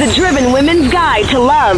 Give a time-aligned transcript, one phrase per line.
[0.00, 1.76] the Driven Women's Guide to Love,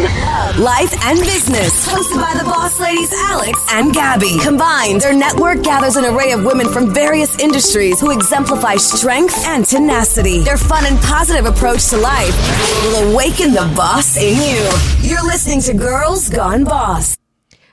[0.57, 4.39] Life and Business, hosted by the boss ladies Alex and Gabby.
[4.39, 9.65] Combined, their network gathers an array of women from various industries who exemplify strength and
[9.65, 10.39] tenacity.
[10.39, 12.33] Their fun and positive approach to life
[12.83, 14.71] will awaken the boss in you.
[15.01, 17.17] You're listening to Girls Gone Boss.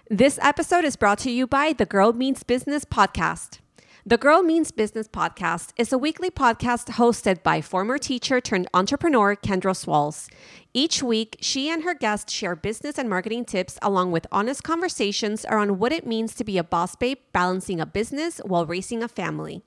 [0.09, 3.59] This episode is brought to you by the Girl Means Business podcast.
[4.07, 9.37] The Girl Means Business podcast is a weekly podcast hosted by former teacher turned entrepreneur
[9.37, 10.30] Kendra Swalls.
[10.72, 15.44] Each week, she and her guests share business and marketing tips along with honest conversations
[15.44, 19.08] around what it means to be a boss babe balancing a business while raising a
[19.08, 19.63] family.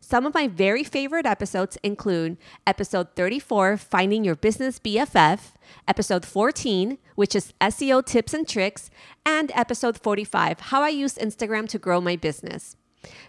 [0.00, 5.52] Some of my very favorite episodes include episode 34, Finding Your Business BFF,
[5.86, 8.88] episode 14, which is SEO tips and tricks,
[9.26, 12.76] and episode 45, How I Use Instagram to Grow My Business.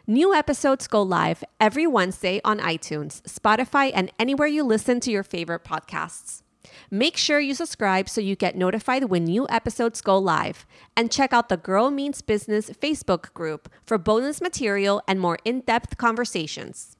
[0.06, 5.24] New episodes go live every Wednesday on iTunes, Spotify, and anywhere you listen to your
[5.24, 6.44] favorite podcasts.
[6.90, 10.66] Make sure you subscribe so you get notified when new episodes go live.
[10.96, 15.62] And check out the Girl Means Business Facebook group for bonus material and more in
[15.62, 16.98] depth conversations.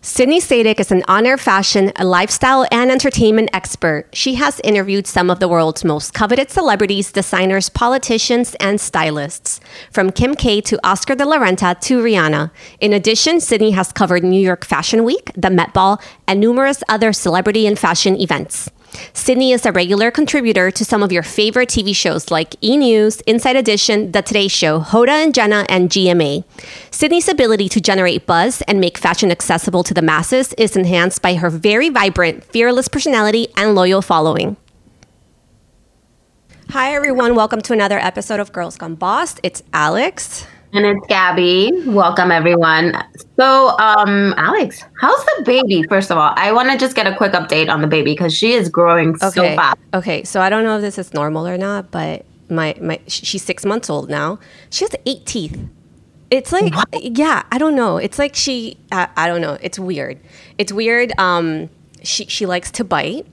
[0.00, 4.06] Sydney Sadick is an honor fashion, a lifestyle, and entertainment expert.
[4.12, 9.58] She has interviewed some of the world's most coveted celebrities, designers, politicians, and stylists,
[9.90, 12.52] from Kim K to Oscar de la Renta to Rihanna.
[12.78, 17.12] In addition, Sydney has covered New York Fashion Week, the Met Ball, and numerous other
[17.12, 18.70] celebrity and fashion events.
[19.12, 22.76] Sydney is a regular contributor to some of your favorite TV shows like E!
[22.76, 26.44] News, Inside Edition, The Today Show, Hoda and Jenna, and GMA.
[26.90, 31.34] Sydney's ability to generate buzz and make fashion accessible to the masses is enhanced by
[31.34, 34.56] her very vibrant, fearless personality and loyal following.
[36.70, 37.34] Hi, everyone.
[37.34, 39.36] Welcome to another episode of Girls Gone Boss.
[39.42, 40.46] It's Alex.
[40.74, 41.70] And it's Gabby.
[41.86, 42.92] Welcome, everyone.
[43.38, 45.82] So, um, Alex, how's the baby?
[45.88, 48.36] First of all, I want to just get a quick update on the baby because
[48.36, 49.28] she is growing Okay.
[49.30, 49.78] so fast.
[49.94, 50.24] Okay.
[50.24, 53.64] So I don't know if this is normal or not, but my my she's six
[53.64, 54.38] months old now.
[54.70, 55.58] She has eight teeth.
[56.30, 57.96] It's like yeah, I don't know.
[57.96, 59.56] It's like she I, I don't know.
[59.62, 60.18] It's weird.
[60.58, 61.12] It's weird.
[61.18, 61.70] Um,
[62.02, 63.26] she she likes to bite.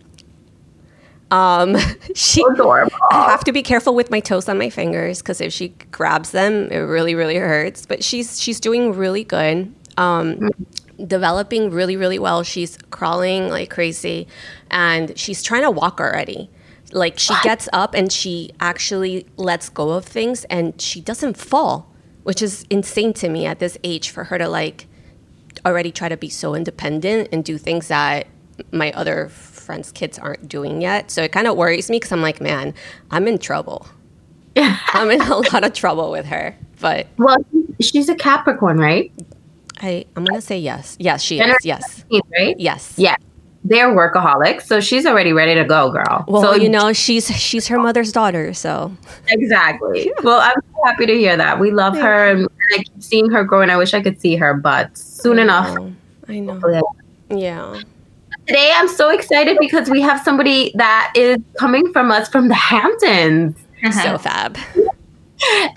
[1.31, 1.75] Um,
[2.15, 2.95] she Adorable.
[3.11, 6.31] I have to be careful with my toes on my fingers because if she grabs
[6.31, 7.85] them, it really really hurts.
[7.85, 9.73] But she's she's doing really good.
[9.97, 10.51] Um,
[11.07, 12.43] developing really really well.
[12.43, 14.27] She's crawling like crazy,
[14.69, 16.49] and she's trying to walk already.
[16.91, 21.91] Like she gets up and she actually lets go of things, and she doesn't fall,
[22.23, 24.87] which is insane to me at this age for her to like
[25.65, 28.27] already try to be so independent and do things that
[28.71, 29.29] my other
[29.65, 31.11] friends' kids aren't doing yet.
[31.11, 32.73] So it kind of worries me because I'm like, man,
[33.11, 33.87] I'm in trouble.
[34.57, 36.55] I'm in a lot of trouble with her.
[36.79, 37.37] But Well,
[37.81, 39.11] she's a Capricorn, right?
[39.81, 40.95] I, I'm gonna say yes.
[40.99, 41.55] Yes, she is.
[41.63, 42.01] Yes.
[42.03, 42.59] 15, Right?
[42.59, 42.93] Yes.
[42.97, 43.15] Yeah.
[43.67, 46.23] They're workaholics, so she's already ready to go, girl.
[46.27, 48.95] Well, so you know, she's she's her mother's daughter, so
[49.27, 50.11] exactly.
[50.23, 51.59] Well, I'm so happy to hear that.
[51.59, 54.35] We love her, and I keep seeing her grow, and I wish I could see
[54.35, 55.75] her, but soon enough.
[55.79, 55.91] Oh,
[56.27, 56.83] I know.
[57.31, 57.81] Yeah.
[58.47, 62.53] Today, I'm so excited because we have somebody that is coming from us from the
[62.55, 63.57] Hamptons.
[64.03, 64.57] So fab.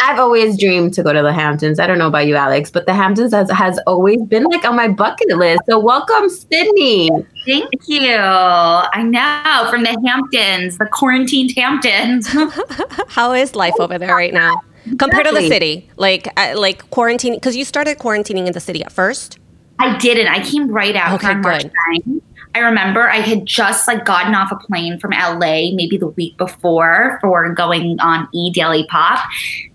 [0.01, 1.79] I've always dreamed to go to the Hamptons.
[1.79, 4.77] I don't know about you, Alex, but the Hamptons has, has always been like on
[4.77, 5.63] my bucket list.
[5.69, 7.11] So, welcome, Sydney.
[7.47, 8.15] Thank you.
[8.17, 12.29] I know from the Hamptons, the quarantined Hamptons.
[13.09, 14.61] How is life over there right now
[14.99, 15.91] compared to the city?
[15.97, 19.39] Like uh, like quarantine because you started quarantining in the city at first.
[19.81, 20.29] I didn't.
[20.29, 21.73] I came right out Okay, on March good.
[22.07, 22.23] 9th.
[22.59, 26.37] I remember I had just like gotten off a plane from LA maybe the week
[26.37, 29.25] before for going on E Daily Pop.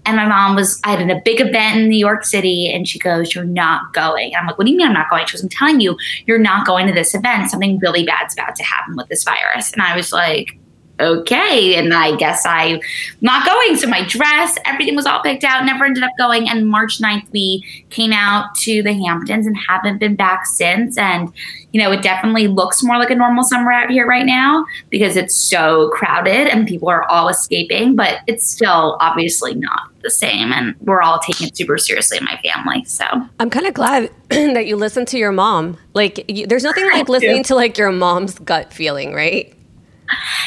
[0.05, 2.99] And my mom was, I had a big event in New York City and she
[2.99, 4.33] goes, You're not going.
[4.33, 5.25] And I'm like, What do you mean I'm not going?
[5.25, 7.49] She goes, I'm telling you, you're not going to this event.
[7.49, 9.71] Something really bad's about to happen with this virus.
[9.71, 10.59] And I was like,
[10.99, 11.75] okay.
[11.75, 12.79] And I guess I'm
[13.21, 13.75] not going.
[13.77, 16.47] So my dress, everything was all picked out, never ended up going.
[16.49, 20.97] And March 9th, we came out to the Hamptons and haven't been back since.
[20.97, 21.31] And,
[21.71, 25.15] you know, it definitely looks more like a normal summer out here right now because
[25.15, 30.51] it's so crowded and people are all escaping, but it's still obviously not the same.
[30.51, 32.85] And we're all taking it super seriously in my family.
[32.85, 33.05] So
[33.39, 35.77] I'm kind of glad that you listened to your mom.
[35.93, 39.53] Like, you, there's nothing like listening to like your mom's gut feeling, right?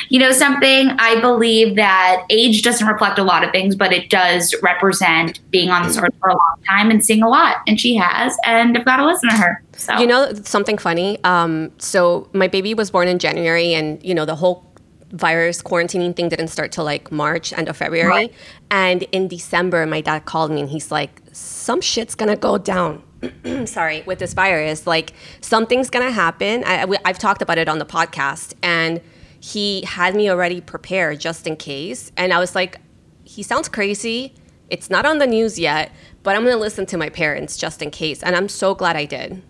[0.08, 0.90] You know something?
[0.98, 5.70] I believe that age doesn't reflect a lot of things, but it does represent being
[5.70, 7.56] on this earth for a long time and seeing a lot.
[7.66, 9.62] And she has, and I've got to listen to her.
[9.76, 11.18] So You know something funny?
[11.24, 14.64] Um, so my baby was born in January, and you know the whole
[15.12, 18.30] virus quarantining thing didn't start till like March, end of February.
[18.70, 23.02] And in December, my dad called me and he's like, "Some shit's gonna go down."
[23.66, 26.62] Sorry, with this virus, like something's gonna happen.
[26.64, 29.00] I, I- I've talked about it on the podcast, and
[29.40, 32.12] he had me already prepared just in case.
[32.16, 32.80] And I was like,
[33.24, 34.34] he sounds crazy.
[34.70, 35.92] It's not on the news yet,
[36.22, 38.22] but I'm going to listen to my parents just in case.
[38.22, 39.42] And I'm so glad I did.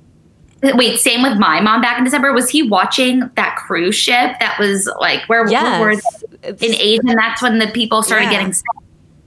[0.63, 2.33] Wait, same with my mom back in December.
[2.33, 5.81] Was he watching that cruise ship that was like where, yes.
[5.81, 7.01] were in Asia?
[7.07, 8.31] And that's when the people started Yeah.
[8.33, 8.65] getting sick.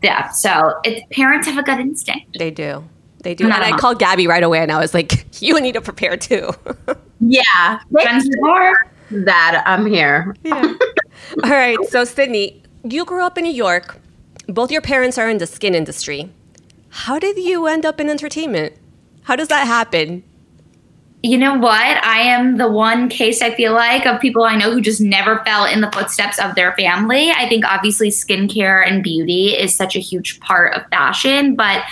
[0.02, 0.30] Yeah.
[0.30, 2.38] So it, parents have a gut instinct.
[2.38, 2.84] They do.
[3.24, 3.46] They do.
[3.46, 3.80] I'm And not a I mom.
[3.80, 6.52] called Gabby right away and I was like, you need to prepare too.
[7.22, 7.80] Yeah.
[7.92, 8.74] Friends before.
[9.12, 10.36] That I'm here.
[10.44, 10.74] Yeah.
[11.44, 11.78] All right.
[11.90, 13.98] So, Sydney, you grew up in New York.
[14.48, 16.32] Both your parents are in the skin industry.
[16.90, 18.74] How did you end up in entertainment?
[19.24, 20.24] How does that happen?
[21.22, 22.04] You know what?
[22.04, 25.44] I am the one case I feel like of people I know who just never
[25.44, 27.30] fell in the footsteps of their family.
[27.30, 31.84] I think obviously skincare and beauty is such a huge part of fashion, but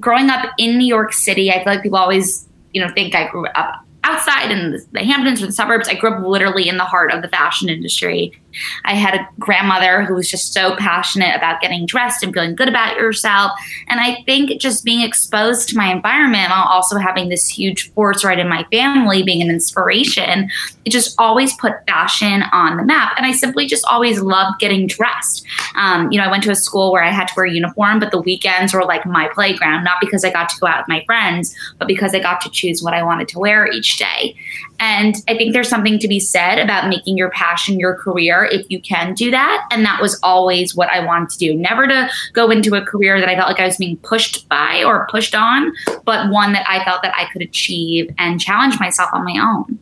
[0.00, 3.26] growing up in New York City, I feel like people always, you know, think I
[3.28, 5.88] grew up outside in the, Hamptons or the suburbs.
[5.88, 8.40] I grew up literally in the heart of the fashion industry.
[8.84, 12.68] I had a grandmother who was just so passionate about getting dressed and feeling good
[12.68, 13.52] about yourself.
[13.88, 18.24] And I think just being exposed to my environment while also having this huge force
[18.24, 20.50] right in my family, being an inspiration,
[20.84, 23.14] it just always put fashion on the map.
[23.16, 25.46] And I simply just always loved getting dressed.
[25.76, 28.10] Um, you know, I went to a school where I had to wear uniform, but
[28.10, 31.04] the weekends were like my playground, not because I got to go out with my
[31.04, 34.36] friends, but because I got to choose what I wanted to wear each day.
[34.80, 38.66] And I think there's something to be said about making your passion your career if
[38.68, 39.66] you can do that.
[39.70, 41.54] And that was always what I wanted to do.
[41.54, 44.82] Never to go into a career that I felt like I was being pushed by
[44.84, 45.72] or pushed on,
[46.04, 49.78] but one that I felt that I could achieve and challenge myself on my own.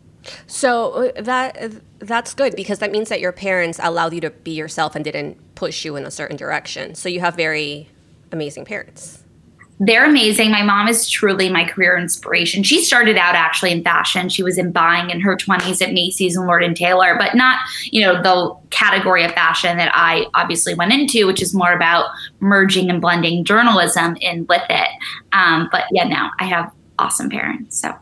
[0.47, 4.53] So uh, that that's good because that means that your parents allowed you to be
[4.53, 6.95] yourself and didn't push you in a certain direction.
[6.95, 7.89] So you have very
[8.31, 9.22] amazing parents.
[9.85, 10.53] They're amazing.
[10.53, 12.63] My mom is truly my career inspiration.
[12.63, 14.29] She started out actually in fashion.
[14.29, 17.59] She was in buying in her 20s at Macy's and Lord and Taylor, but not,
[17.91, 22.11] you know, the category of fashion that I obviously went into, which is more about
[22.39, 24.89] merging and blending journalism in with it.
[25.33, 26.71] Um, but yeah, now I have
[27.01, 27.81] awesome parents.
[27.81, 27.93] So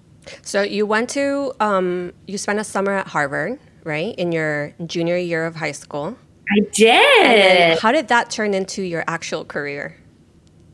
[0.42, 4.14] So you went to um, you spent a summer at Harvard, right?
[4.16, 6.14] In your junior year of high school.
[6.50, 7.78] I did.
[7.78, 9.96] how did that turn into your actual career?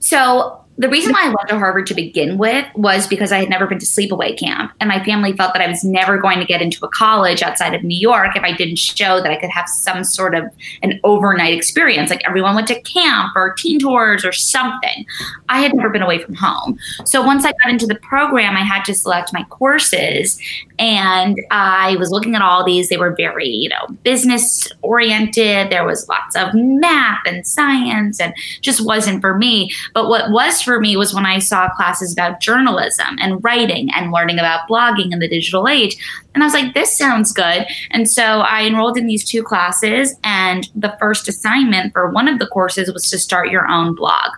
[0.01, 3.49] So the reason why I went to Harvard to begin with was because I had
[3.49, 6.45] never been to sleepaway camp, and my family felt that I was never going to
[6.45, 9.51] get into a college outside of New York if I didn't show that I could
[9.51, 10.45] have some sort of
[10.83, 12.11] an overnight experience.
[12.11, 15.07] Like everyone went to camp or teen tours or something.
[15.49, 16.79] I had never been away from home.
[17.07, 20.39] So once I got into the program, I had to select my courses,
[20.79, 22.91] and I was looking at all these.
[22.91, 25.71] They were very, you know, business oriented.
[25.71, 29.73] There was lots of math and science, and just wasn't for me.
[29.95, 34.13] But what was for me was when I saw classes about journalism and writing and
[34.13, 35.97] learning about blogging in the digital age.
[36.35, 37.67] And I was like, this sounds good.
[37.91, 40.15] And so I enrolled in these two classes.
[40.23, 44.33] And the first assignment for one of the courses was to start your own blog.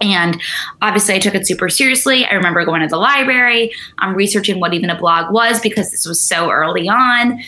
[0.00, 0.40] And
[0.82, 2.26] obviously, I took it super seriously.
[2.26, 6.06] I remember going to the library, I'm researching what even a blog was because this
[6.06, 7.40] was so early on.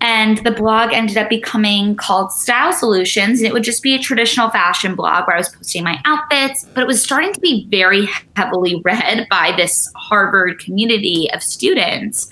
[0.00, 3.40] And the blog ended up becoming called Style Solutions.
[3.40, 6.64] And it would just be a traditional fashion blog where I was posting my outfits,
[6.74, 12.28] but it was starting to be very heavily read by this Harvard community of students.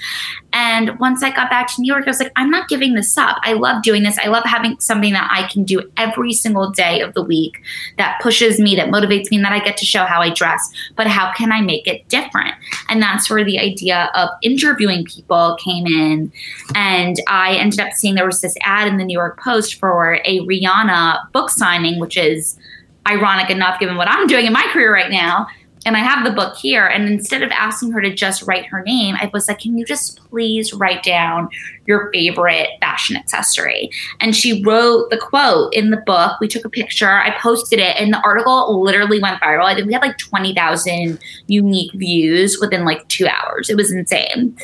[0.58, 3.18] And once I got back to New York, I was like, I'm not giving this
[3.18, 3.36] up.
[3.42, 4.18] I love doing this.
[4.18, 7.60] I love having something that I can do every single day of the week
[7.98, 10.66] that pushes me, that motivates me, and that I get to show how I dress.
[10.96, 12.54] But how can I make it different?
[12.88, 16.32] And that's where the idea of interviewing people came in.
[16.74, 20.20] And I ended up seeing there was this ad in the New York Post for
[20.24, 22.58] a Rihanna book signing, which is
[23.06, 25.48] ironic enough given what I'm doing in my career right now.
[25.86, 26.84] And I have the book here.
[26.84, 29.84] And instead of asking her to just write her name, I was like, can you
[29.86, 31.48] just please write down
[31.86, 33.88] your favorite fashion accessory?
[34.20, 36.40] And she wrote the quote in the book.
[36.40, 39.64] We took a picture, I posted it, and the article literally went viral.
[39.64, 43.70] I think we had like 20,000 unique views within like two hours.
[43.70, 44.56] It was insane.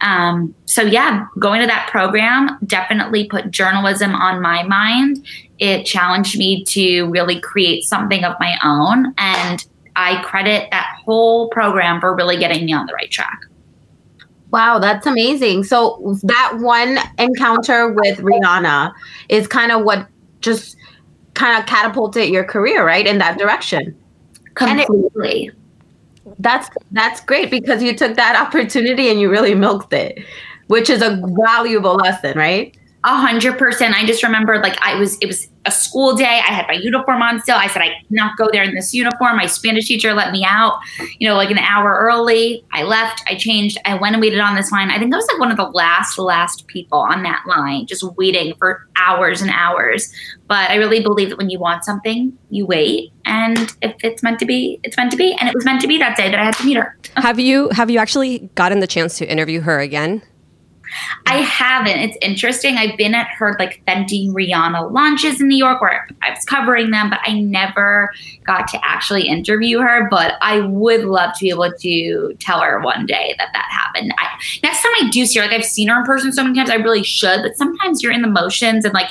[0.00, 5.26] Um, so, yeah, going to that program definitely put journalism on my mind.
[5.58, 9.12] It challenged me to really create something of my own.
[9.18, 9.66] And
[9.98, 13.40] I credit that whole program for really getting me on the right track.
[14.52, 15.64] Wow, that's amazing.
[15.64, 18.92] So that one encounter with Rihanna
[19.28, 20.06] is kind of what
[20.40, 20.76] just
[21.34, 23.96] kind of catapulted your career, right, in that direction.
[24.60, 25.50] It- Completely.
[26.38, 30.24] That's that's great because you took that opportunity and you really milked it,
[30.68, 32.77] which is a valuable lesson, right?
[33.04, 33.94] A hundred percent.
[33.94, 36.24] I just remember like I was it was a school day.
[36.24, 37.56] I had my uniform on still.
[37.56, 39.36] I said I cannot go there in this uniform.
[39.36, 40.80] My Spanish teacher let me out,
[41.18, 42.64] you know, like an hour early.
[42.72, 44.90] I left, I changed, I went and waited on this line.
[44.90, 48.02] I think I was like one of the last, last people on that line, just
[48.16, 50.12] waiting for hours and hours.
[50.46, 53.12] But I really believe that when you want something, you wait.
[53.26, 55.36] And if it's meant to be, it's meant to be.
[55.38, 56.96] And it was meant to be that day that I had to meet her.
[57.16, 60.22] Have you have you actually gotten the chance to interview her again?
[61.26, 61.98] I haven't.
[61.98, 62.76] It's interesting.
[62.76, 66.90] I've been at her like Fenty Rihanna launches in New York where I was covering
[66.90, 68.10] them, but I never
[68.44, 70.08] got to actually interview her.
[70.08, 74.14] But I would love to be able to tell her one day that that happened.
[74.18, 74.26] I,
[74.62, 76.70] next time I do see her, like I've seen her in person so many times,
[76.70, 77.42] I really should.
[77.42, 79.08] But sometimes you're in the motions and like,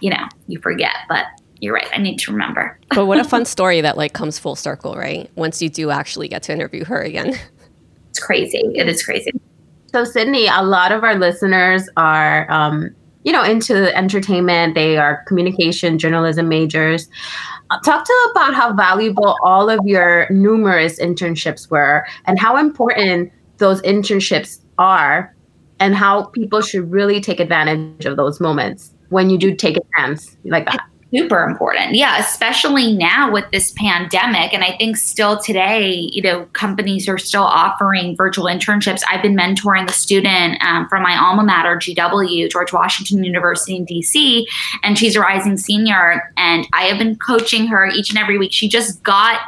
[0.00, 0.94] you know, you forget.
[1.08, 1.26] But
[1.60, 1.88] you're right.
[1.92, 2.78] I need to remember.
[2.90, 5.30] but what a fun story that like comes full circle, right?
[5.36, 7.34] Once you do actually get to interview her again.
[8.10, 8.62] It's crazy.
[8.74, 9.30] It is crazy.
[9.96, 14.74] So, Sydney, a lot of our listeners are, um, you know, into entertainment.
[14.74, 17.08] They are communication, journalism majors.
[17.70, 23.32] Uh, talk to about how valuable all of your numerous internships were and how important
[23.56, 25.34] those internships are
[25.80, 29.82] and how people should really take advantage of those moments when you do take a
[29.96, 31.94] chance like that super important.
[31.94, 34.52] Yeah, especially now with this pandemic.
[34.52, 39.02] And I think still today, you know, companies are still offering virtual internships.
[39.08, 43.86] I've been mentoring a student um, from my alma mater, GW, George Washington University in
[43.86, 44.44] DC,
[44.82, 46.32] and she's a rising senior.
[46.36, 48.52] And I have been coaching her each and every week.
[48.52, 49.40] She just got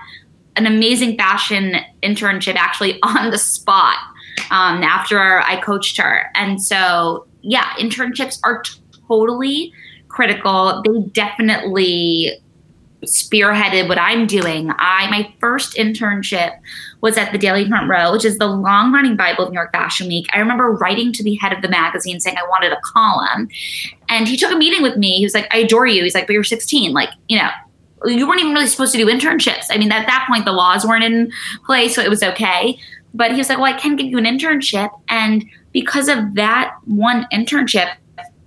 [0.57, 3.97] an amazing fashion internship actually on the spot
[4.51, 6.31] um, after I coached her.
[6.35, 8.63] And so, yeah, internships are
[9.09, 9.73] totally
[10.19, 10.83] critical.
[10.85, 12.41] They definitely
[13.05, 14.73] spearheaded what I'm doing.
[14.77, 16.59] I my first internship
[17.01, 19.71] was at the Daily Front Row, which is the long running Bible of New York
[19.71, 20.27] Fashion Week.
[20.35, 23.49] I remember writing to the head of the magazine saying I wanted a column.
[24.09, 25.19] And he took a meeting with me.
[25.19, 26.03] He was like, I adore you.
[26.03, 26.93] He's like, but you're 16.
[26.93, 27.51] Like, you know,
[28.07, 29.67] you weren't even really supposed to do internships.
[29.71, 31.31] I mean, at that point, the laws weren't in
[31.65, 32.77] place, so it was okay.
[33.15, 34.91] But he was like, well, I can give you an internship.
[35.09, 37.95] And because of that one internship,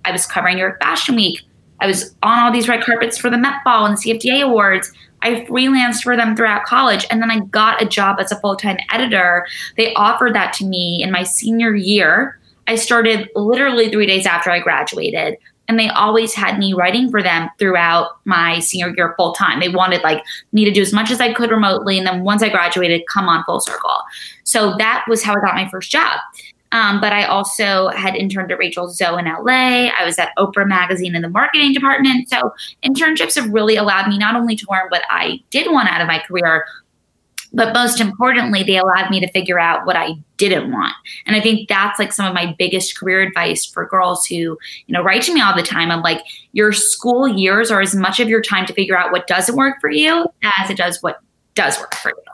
[0.04, 1.40] I was covering New York Fashion Week.
[1.82, 4.90] I was on all these red carpets for the Met Ball and CFDA Awards.
[5.22, 7.04] I freelanced for them throughout college.
[7.10, 9.46] And then I got a job as a full time editor.
[9.76, 12.38] They offered that to me in my senior year.
[12.68, 15.38] I started literally three days after I graduated.
[15.68, 19.58] And they always had me writing for them throughout my senior year full time.
[19.58, 20.22] They wanted like
[20.52, 21.98] me to do as much as I could remotely.
[21.98, 24.02] And then once I graduated, come on full circle.
[24.44, 26.20] So that was how I got my first job.
[26.72, 29.90] Um, but I also had interned at Rachel Zoe in LA.
[29.98, 32.28] I was at Oprah Magazine in the marketing department.
[32.28, 32.52] So
[32.82, 36.06] internships have really allowed me not only to learn what I did want out of
[36.06, 36.66] my career,
[37.52, 40.94] but most importantly, they allowed me to figure out what I didn't want.
[41.26, 44.58] And I think that's like some of my biggest career advice for girls who, you
[44.88, 45.90] know, write to me all the time.
[45.90, 49.26] I'm like, your school years are as much of your time to figure out what
[49.26, 50.26] doesn't work for you
[50.58, 51.20] as it does what
[51.54, 52.31] does work for you.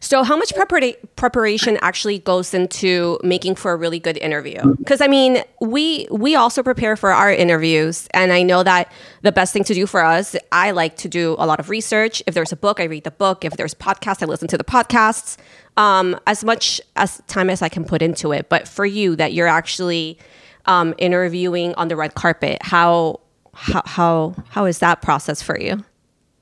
[0.00, 4.74] So, how much prepara- preparation actually goes into making for a really good interview?
[4.76, 8.90] Because I mean, we we also prepare for our interviews, and I know that
[9.22, 12.22] the best thing to do for us, I like to do a lot of research.
[12.26, 13.44] If there's a book, I read the book.
[13.44, 15.36] If there's podcasts, I listen to the podcasts.
[15.76, 18.48] Um, as much as time as I can put into it.
[18.48, 20.18] But for you, that you're actually
[20.64, 23.20] um, interviewing on the red carpet, how
[23.54, 25.84] how how how is that process for you?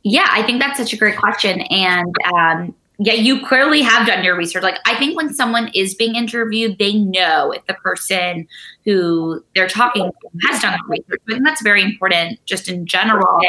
[0.02, 4.22] Yeah, I think that's such a great question, and um, yeah, you clearly have done
[4.22, 4.62] your research.
[4.62, 8.46] Like, I think when someone is being interviewed, they know if the person
[8.84, 11.20] who they're talking to has done the research.
[11.28, 13.40] I think that's very important just in general.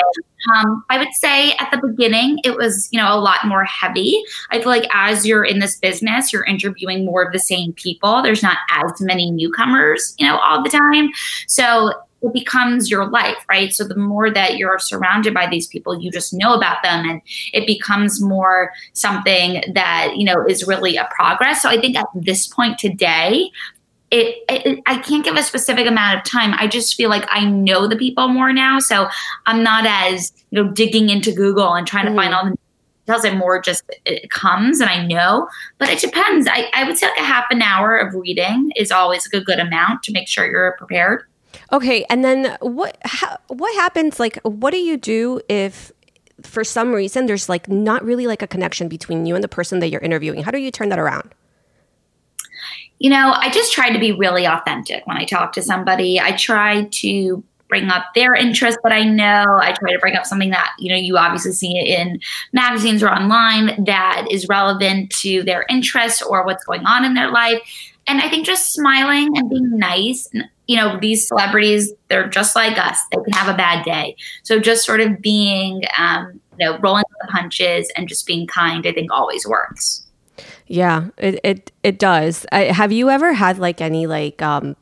[0.56, 4.20] Um, I would say at the beginning, it was, you know, a lot more heavy.
[4.50, 8.24] I feel like as you're in this business, you're interviewing more of the same people.
[8.24, 11.10] There's not as many newcomers, you know, all the time.
[11.48, 11.94] So
[12.26, 13.72] it becomes your life, right?
[13.74, 17.22] So the more that you're surrounded by these people, you just know about them and
[17.54, 21.62] it becomes more something that, you know, is really a progress.
[21.62, 23.52] So I think at this point today,
[24.12, 26.54] it, it, I can't give a specific amount of time.
[26.58, 29.08] I just feel like I know the people more now, so
[29.46, 32.10] I'm not as you know digging into Google and trying mm.
[32.10, 32.38] to find mm.
[32.38, 32.58] all the
[33.08, 33.26] details.
[33.26, 35.48] And more just it comes and I know,
[35.80, 36.48] but it depends.
[36.48, 39.46] I, I would say like a half an hour of reading is always like a
[39.46, 41.24] good amount to make sure you're prepared.
[41.72, 42.98] Okay, and then what
[43.48, 45.92] what happens like what do you do if
[46.42, 49.80] for some reason there's like not really like a connection between you and the person
[49.80, 50.44] that you're interviewing?
[50.44, 51.34] How do you turn that around?
[53.00, 56.20] You know, I just try to be really authentic when I talk to somebody.
[56.20, 59.44] I try to bring up their interest that I know.
[59.62, 62.20] I try to bring up something that, you know, you obviously see it in
[62.54, 67.32] magazines or online that is relevant to their interests or what's going on in their
[67.32, 67.60] life.
[68.08, 72.56] And I think just smiling and being nice and you know, these celebrities, they're just
[72.56, 73.00] like us.
[73.12, 74.16] They can have a bad day.
[74.44, 78.86] So just sort of being, um, you know, rolling the punches and just being kind,
[78.88, 80.06] I think always works.
[80.68, 82.46] Yeah, it it, it does.
[82.52, 84.76] I, have you ever had like any like um,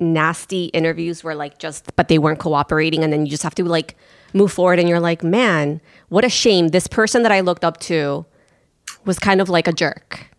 [0.00, 3.64] nasty interviews where like just but they weren't cooperating and then you just have to
[3.64, 3.96] like
[4.32, 6.68] move forward and you're like, man, what a shame.
[6.68, 8.26] This person that I looked up to
[9.04, 10.29] was kind of like a jerk.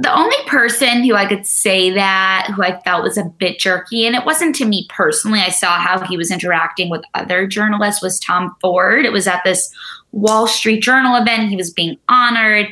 [0.00, 4.06] The only person who I could say that who I felt was a bit jerky,
[4.06, 8.02] and it wasn't to me personally, I saw how he was interacting with other journalists,
[8.02, 9.04] was Tom Ford.
[9.04, 9.70] It was at this
[10.12, 11.50] Wall Street Journal event.
[11.50, 12.68] He was being honored.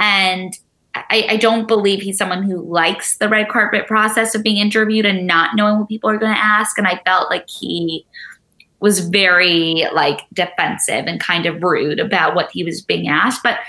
[0.00, 0.58] And
[0.94, 5.06] I, I, don't believe he's someone who likes the red carpet process of being interviewed
[5.06, 6.76] and not knowing what people are going to ask.
[6.76, 8.04] And I felt like he
[8.80, 13.42] was very like defensive and kind of rude about what he was being asked.
[13.44, 13.60] But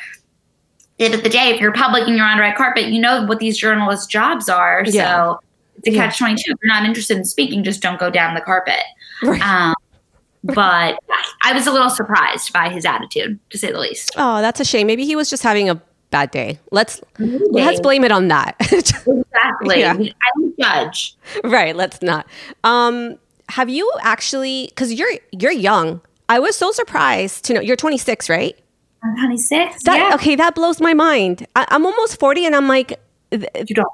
[1.06, 3.26] end of the day, if you're public and you're on the red carpet, you know
[3.26, 4.84] what these journalists' jobs are.
[4.86, 5.16] Yeah.
[5.16, 5.40] So
[5.78, 6.52] it's a catch twenty two.
[6.52, 8.82] If you're not interested in speaking, just don't go down the carpet.
[9.22, 9.42] Right.
[9.42, 9.76] Um,
[10.44, 11.00] but
[11.44, 14.12] I was a little surprised by his attitude, to say the least.
[14.18, 14.88] Oh, that's a shame.
[14.88, 15.82] Maybe he was just having a
[16.12, 16.60] bad day.
[16.72, 17.44] Let's Maybe.
[17.50, 18.56] let's blame it on that.
[18.60, 19.80] exactly.
[19.80, 19.94] Yeah.
[19.94, 21.16] I don't judge.
[21.44, 21.76] Right.
[21.76, 22.28] Let's not.
[22.64, 23.18] Um,
[23.50, 24.68] have you actually?
[24.70, 26.02] Because you're you're young.
[26.30, 28.58] I was so surprised to know you're 26, right?
[29.04, 29.84] I'm 26.
[29.84, 30.16] That, yeah.
[30.16, 31.46] Okay, that blows my mind.
[31.56, 33.00] I, am almost 40, and I'm like,
[33.32, 33.88] you don't.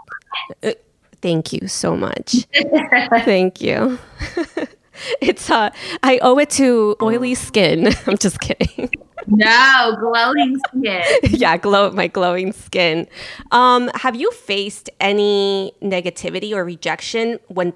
[0.64, 0.74] Uh,
[1.22, 2.48] thank you so much.
[3.26, 3.98] thank you.
[5.22, 5.72] it's uh,
[6.04, 7.88] I owe it to oily skin.
[8.06, 8.90] I'm just kidding.
[9.28, 11.04] No, glowing skin.
[11.24, 13.08] yeah, glow my glowing skin.
[13.52, 17.74] Um, have you faced any negativity or rejection when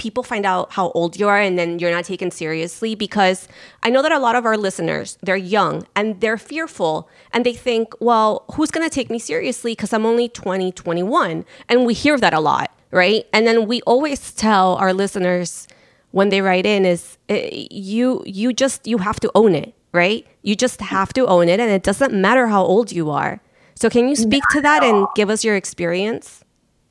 [0.00, 3.46] people find out how old you are and then you're not taken seriously because
[3.82, 7.52] I know that a lot of our listeners, they're young and they're fearful and they
[7.52, 11.44] think, well, who's going to take me seriously because I'm only 20, 21.
[11.68, 13.26] And we hear that a lot, right?
[13.34, 15.68] And then we always tell our listeners
[16.12, 20.26] when they write in is eh, you you just you have to own it, right?
[20.42, 23.40] You just have to own it and it doesn't matter how old you are.
[23.74, 26.42] So can you speak to that and give us your experience?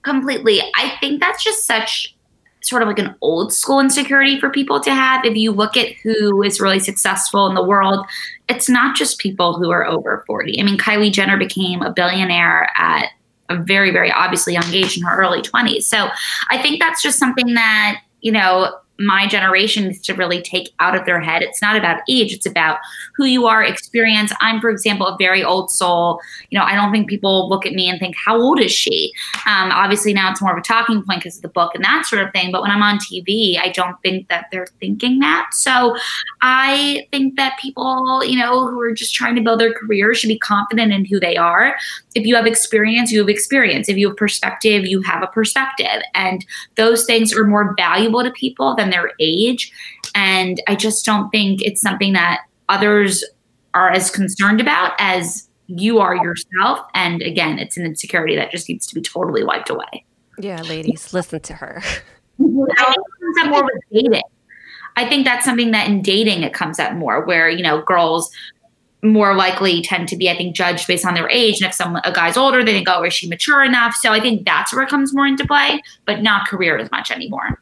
[0.03, 0.61] Completely.
[0.75, 2.15] I think that's just such
[2.61, 5.25] sort of like an old school insecurity for people to have.
[5.25, 8.05] If you look at who is really successful in the world,
[8.47, 10.59] it's not just people who are over 40.
[10.59, 13.09] I mean, Kylie Jenner became a billionaire at
[13.49, 15.83] a very, very obviously young age in her early 20s.
[15.83, 16.09] So
[16.49, 20.95] I think that's just something that, you know, my generation needs to really take out
[20.95, 21.41] of their head.
[21.41, 22.79] It's not about age, it's about
[23.15, 24.31] who you are, experience.
[24.41, 26.19] I'm, for example, a very old soul.
[26.49, 29.11] You know, I don't think people look at me and think, how old is she?
[29.45, 32.05] Um, obviously, now it's more of a talking point because of the book and that
[32.05, 32.51] sort of thing.
[32.51, 35.49] But when I'm on TV, I don't think that they're thinking that.
[35.53, 35.95] So
[36.41, 40.27] I think that people, you know, who are just trying to build their career should
[40.27, 41.75] be confident in who they are.
[42.15, 43.87] If you have experience, you have experience.
[43.87, 46.01] If you have perspective, you have a perspective.
[46.15, 49.71] And those things are more valuable to people than their age.
[50.15, 53.23] And I just don't think it's something that others
[53.73, 56.79] are as concerned about as you are yourself.
[56.93, 60.05] And again, it's an insecurity that just needs to be totally wiped away.
[60.39, 61.81] Yeah, ladies, listen to her.
[62.41, 64.21] I think that more with dating.
[64.95, 68.31] I think that's something that in dating it comes up more, where you know girls
[69.01, 71.61] more likely tend to be, I think, judged based on their age.
[71.61, 73.95] And if someone a guy's older, they think, oh, is she mature enough?
[73.95, 77.11] So I think that's where it comes more into play, but not career as much
[77.11, 77.61] anymore.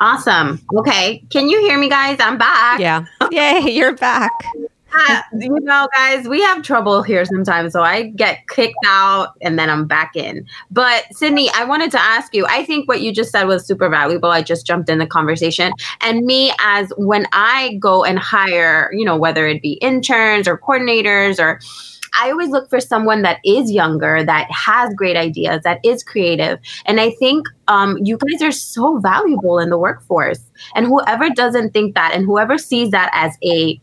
[0.00, 0.60] Awesome.
[0.74, 1.22] Okay.
[1.30, 2.18] Can you hear me, guys?
[2.20, 2.80] I'm back.
[2.80, 3.04] Yeah.
[3.30, 4.32] Yay, you're back.
[4.92, 7.72] Uh, you know, guys, we have trouble here sometimes.
[7.72, 10.46] So I get kicked out and then I'm back in.
[10.70, 13.88] But Sydney, I wanted to ask you I think what you just said was super
[13.88, 14.30] valuable.
[14.30, 15.72] I just jumped in the conversation.
[16.00, 20.58] And me, as when I go and hire, you know, whether it be interns or
[20.58, 21.60] coordinators or
[22.18, 26.58] I always look for someone that is younger, that has great ideas, that is creative.
[26.86, 30.40] And I think um, you guys are so valuable in the workforce.
[30.74, 33.80] And whoever doesn't think that, and whoever sees that as a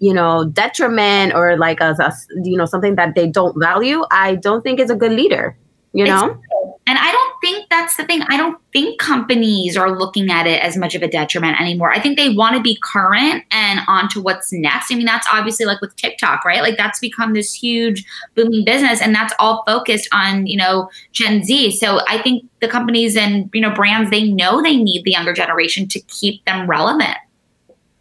[0.00, 4.36] you know detriment or like as a you know something that they don't value, I
[4.36, 5.56] don't think is a good leader.
[5.92, 6.40] You know.
[6.86, 8.20] And I don't think that's the thing.
[8.28, 11.90] I don't think companies are looking at it as much of a detriment anymore.
[11.90, 14.92] I think they want to be current and on to what's next.
[14.92, 16.60] I mean, that's obviously like with TikTok, right?
[16.60, 21.42] Like that's become this huge booming business and that's all focused on, you know, Gen
[21.42, 21.78] Z.
[21.78, 25.32] So I think the companies and, you know, brands, they know they need the younger
[25.32, 27.16] generation to keep them relevant.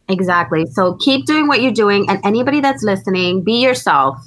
[0.10, 0.66] Exactly.
[0.66, 4.18] So keep doing what you're doing and anybody that's listening, be yourself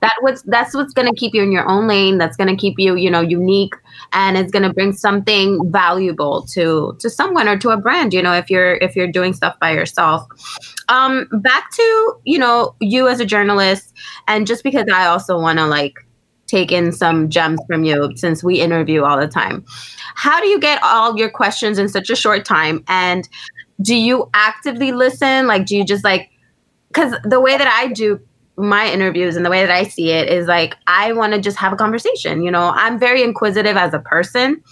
[0.00, 2.56] that what's that's what's going to keep you in your own lane that's going to
[2.56, 3.74] keep you you know unique
[4.12, 8.22] and it's going to bring something valuable to to someone or to a brand you
[8.22, 10.26] know if you're if you're doing stuff by yourself
[10.88, 13.94] um back to you know you as a journalist
[14.26, 15.94] and just because i also want to like
[16.48, 19.64] take in some gems from you since we interview all the time.
[20.14, 22.82] How do you get all your questions in such a short time?
[22.88, 23.28] And
[23.80, 25.46] do you actively listen?
[25.46, 26.30] Like, do you just like,
[26.88, 28.18] because the way that I do
[28.58, 31.56] my interviews and the way that I see it is like, I want to just
[31.58, 32.42] have a conversation.
[32.42, 34.62] You know, I'm very inquisitive as a person.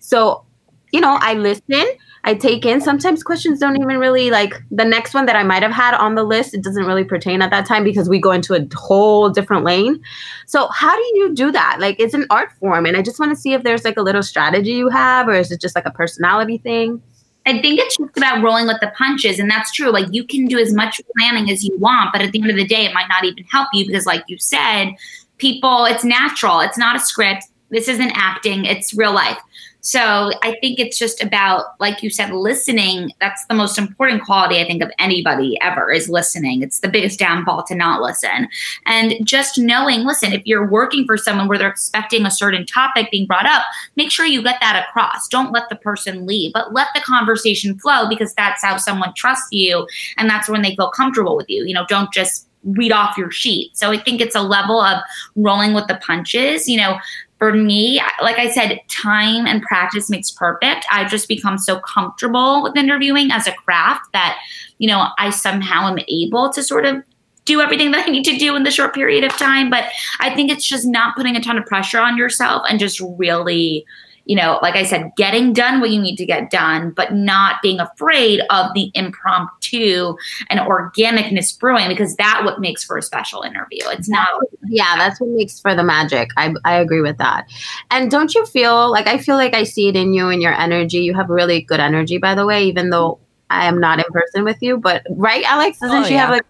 [0.00, 0.44] So,
[0.92, 1.84] you know, I listen
[2.26, 2.80] I take in.
[2.80, 6.16] Sometimes questions don't even really like the next one that I might have had on
[6.16, 6.54] the list.
[6.54, 10.02] It doesn't really pertain at that time because we go into a whole different lane.
[10.46, 11.76] So how do you do that?
[11.78, 14.02] Like it's an art form, and I just want to see if there's like a
[14.02, 17.00] little strategy you have, or is it just like a personality thing?
[17.46, 19.38] I think it's just about rolling with the punches.
[19.38, 19.90] And that's true.
[19.90, 22.56] Like you can do as much planning as you want, but at the end of
[22.56, 24.94] the day, it might not even help you because, like you said,
[25.38, 26.60] people, it's natural.
[26.60, 27.44] It's not a script.
[27.70, 29.38] This isn't acting, it's real life.
[29.86, 33.12] So I think it's just about, like you said, listening.
[33.20, 36.60] That's the most important quality, I think, of anybody ever is listening.
[36.60, 38.48] It's the biggest downfall to not listen.
[38.86, 43.12] And just knowing, listen, if you're working for someone where they're expecting a certain topic
[43.12, 43.62] being brought up,
[43.94, 45.28] make sure you get that across.
[45.28, 49.52] Don't let the person leave, but let the conversation flow because that's how someone trusts
[49.52, 49.86] you.
[50.16, 51.64] And that's when they feel comfortable with you.
[51.64, 53.76] You know, don't just read off your sheet.
[53.76, 55.00] So I think it's a level of
[55.36, 56.68] rolling with the punches.
[56.68, 56.98] You know,
[57.38, 60.86] for me, like I said, time and practice makes perfect.
[60.90, 64.38] I've just become so comfortable with interviewing as a craft that,
[64.78, 67.02] you know, I somehow am able to sort of
[67.44, 69.68] do everything that I need to do in the short period of time.
[69.68, 69.84] But
[70.20, 73.84] I think it's just not putting a ton of pressure on yourself and just really
[74.26, 77.62] you know, like I said, getting done what you need to get done, but not
[77.62, 80.16] being afraid of the impromptu
[80.50, 83.82] and organicness brewing because that what makes for a special interview.
[83.84, 84.28] It's not
[84.66, 86.30] Yeah, that's what makes for the magic.
[86.36, 87.46] I I agree with that.
[87.92, 90.54] And don't you feel like I feel like I see it in you and your
[90.54, 90.98] energy.
[90.98, 94.42] You have really good energy by the way, even though I am not in person
[94.42, 95.78] with you, but right, Alex?
[95.78, 96.20] Doesn't oh, she yeah.
[96.26, 96.46] have like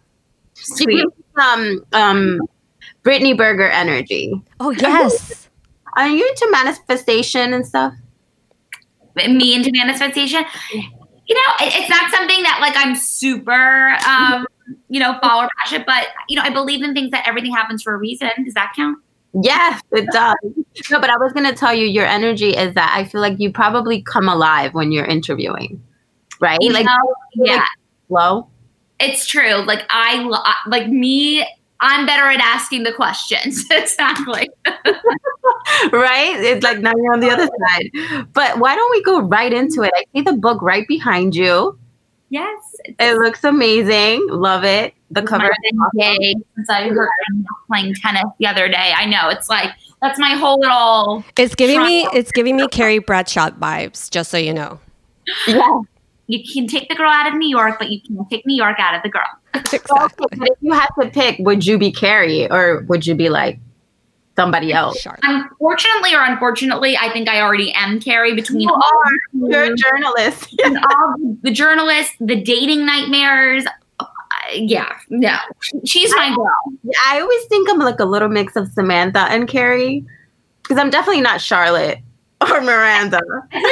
[0.54, 1.06] sweet
[1.38, 2.40] um um
[3.02, 4.42] Brittany Berger energy?
[4.60, 5.45] Oh yes.
[5.96, 7.94] Are you into manifestation and stuff?
[9.16, 10.44] Me into manifestation?
[10.72, 14.46] You know, it's not something that like I'm super, um,
[14.88, 17.94] you know, follower passion, but you know, I believe in things that everything happens for
[17.94, 18.30] a reason.
[18.44, 18.98] Does that count?
[19.42, 20.36] Yes, it does.
[20.90, 23.38] no, but I was going to tell you, your energy is that I feel like
[23.38, 25.82] you probably come alive when you're interviewing,
[26.40, 26.58] right?
[26.60, 27.64] You like, know, yeah,
[28.08, 28.44] like,
[29.00, 29.56] It's true.
[29.66, 30.24] Like I,
[30.66, 31.46] like me
[31.80, 33.64] I'm better at asking the questions.
[33.70, 34.48] exactly.
[35.92, 36.36] right?
[36.38, 38.28] It's like now you're on the other side.
[38.32, 39.92] But why don't we go right into it?
[39.94, 41.78] I see the book right behind you.
[42.28, 42.58] Yes.
[42.84, 44.26] It looks amazing.
[44.28, 44.94] Love it.
[45.10, 46.42] The cover awesome.
[46.56, 47.08] since I heard
[47.68, 48.92] playing tennis the other day.
[48.96, 49.70] I know it's like
[50.02, 54.36] that's my whole little It's giving me it's giving me Carrie Bradshaw vibes, just so
[54.36, 54.80] you know.
[55.46, 55.82] Yeah
[56.26, 58.76] you can take the girl out of New York, but you can't take New York
[58.78, 59.26] out of the girl.
[59.54, 60.26] exactly.
[60.36, 63.58] But if you had to pick, would you be Carrie or would you be like
[64.34, 65.06] somebody else?
[65.22, 69.48] Unfortunately or unfortunately, I think I already am Carrie between you all are.
[69.50, 70.54] You're a journalist.
[70.64, 73.64] all the journalists, the dating nightmares.
[74.00, 74.06] Uh,
[74.54, 75.36] yeah, no,
[75.84, 76.92] she's my girl.
[77.06, 80.04] I always think I'm like a little mix of Samantha and Carrie
[80.62, 82.00] because I'm definitely not Charlotte
[82.52, 83.22] or Miranda.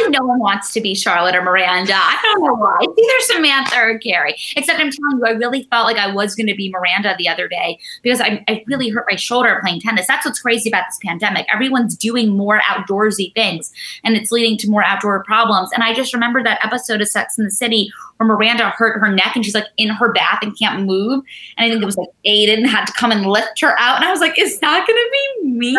[0.09, 1.92] No one wants to be Charlotte or Miranda.
[1.94, 2.79] I don't know why.
[2.81, 4.37] It's either Samantha or Carrie.
[4.57, 7.29] Except I'm telling you, I really felt like I was going to be Miranda the
[7.29, 10.07] other day because I, I really hurt my shoulder playing tennis.
[10.07, 11.46] That's what's crazy about this pandemic.
[11.53, 13.70] Everyone's doing more outdoorsy things
[14.03, 15.70] and it's leading to more outdoor problems.
[15.74, 19.12] And I just remember that episode of Sex in the City where Miranda hurt her
[19.12, 21.22] neck and she's like in her bath and can't move.
[21.59, 23.96] And I think it was like Aidan had to come and lift her out.
[23.96, 25.79] And I was like, is that going to be me?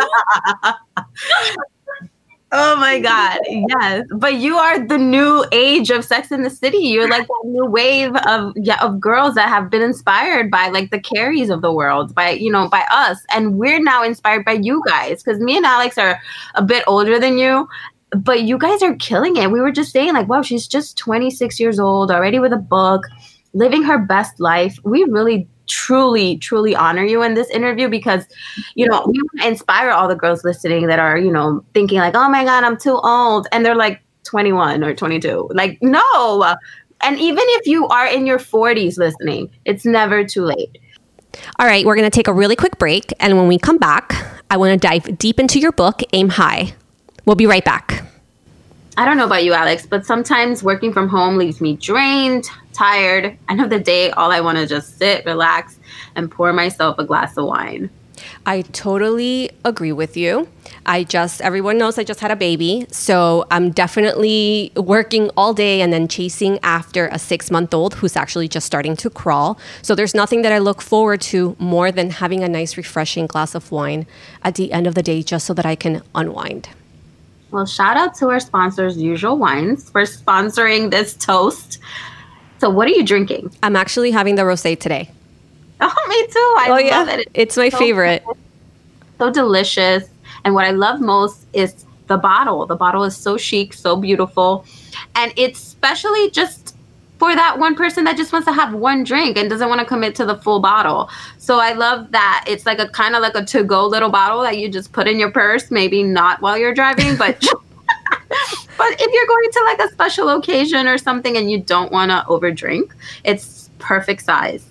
[2.52, 3.40] Oh my God.
[3.48, 4.06] Yes.
[4.16, 6.78] But you are the new age of Sex in the City.
[6.78, 10.92] You're like that new wave of yeah, of girls that have been inspired by like
[10.92, 13.20] the Carries of the world, by you know, by us.
[13.30, 15.24] And we're now inspired by you guys.
[15.24, 16.20] Cause me and Alex are
[16.54, 17.68] a bit older than you.
[18.12, 19.52] But you guys are killing it.
[19.52, 23.04] We were just saying, like, wow, she's just 26 years old, already with a book,
[23.54, 24.78] living her best life.
[24.84, 28.26] We really truly, truly honor you in this interview because,
[28.76, 32.30] you know, we inspire all the girls listening that are, you know, thinking like, oh
[32.30, 33.48] my God, I'm too old.
[33.52, 35.50] And they're like 21 or 22.
[35.54, 36.56] Like, no.
[37.02, 40.78] And even if you are in your 40s listening, it's never too late.
[41.60, 43.14] All right, we're going to take a really quick break.
[43.20, 44.14] And when we come back,
[44.50, 46.74] I want to dive deep into your book, Aim High.
[47.26, 48.05] We'll be right back.
[48.98, 53.38] I don't know about you, Alex, but sometimes working from home leaves me drained, tired.
[53.50, 55.80] End of the day, all I want to just sit, relax,
[56.16, 57.90] and pour myself a glass of wine.
[58.46, 60.48] I totally agree with you.
[60.86, 62.86] I just, everyone knows I just had a baby.
[62.90, 68.16] So I'm definitely working all day and then chasing after a six month old who's
[68.16, 69.60] actually just starting to crawl.
[69.82, 73.56] So there's nothing that I look forward to more than having a nice, refreshing glass
[73.56, 74.06] of wine
[74.44, 76.70] at the end of the day just so that I can unwind.
[77.52, 81.80] Well, shout out to our sponsors, Usual Wines, for sponsoring this toast.
[82.60, 83.56] So, what are you drinking?
[83.64, 85.12] I'm actually having the rosé today.
[85.82, 86.56] Oh, me too.
[86.58, 87.16] I oh, love yeah.
[87.18, 87.28] it.
[87.34, 88.24] It's my so favorite.
[88.26, 88.38] good,
[89.20, 90.06] So delicious.
[90.46, 92.66] And what I love most is the bottle.
[92.66, 94.66] The bottle is so chic, so beautiful.
[95.16, 96.65] And it's especially just
[97.18, 99.86] for that one person that just wants to have one drink and doesn't want to
[99.86, 101.10] commit to the full bottle.
[101.38, 104.42] So I love that it's like a kind of like a to go little bottle
[104.42, 107.40] that you just put in your purse, maybe not while you're driving, but
[108.78, 112.12] but if you're going to like a special occasion or something and you don't want
[112.12, 112.92] to overdrink,
[113.24, 114.66] it's perfect size.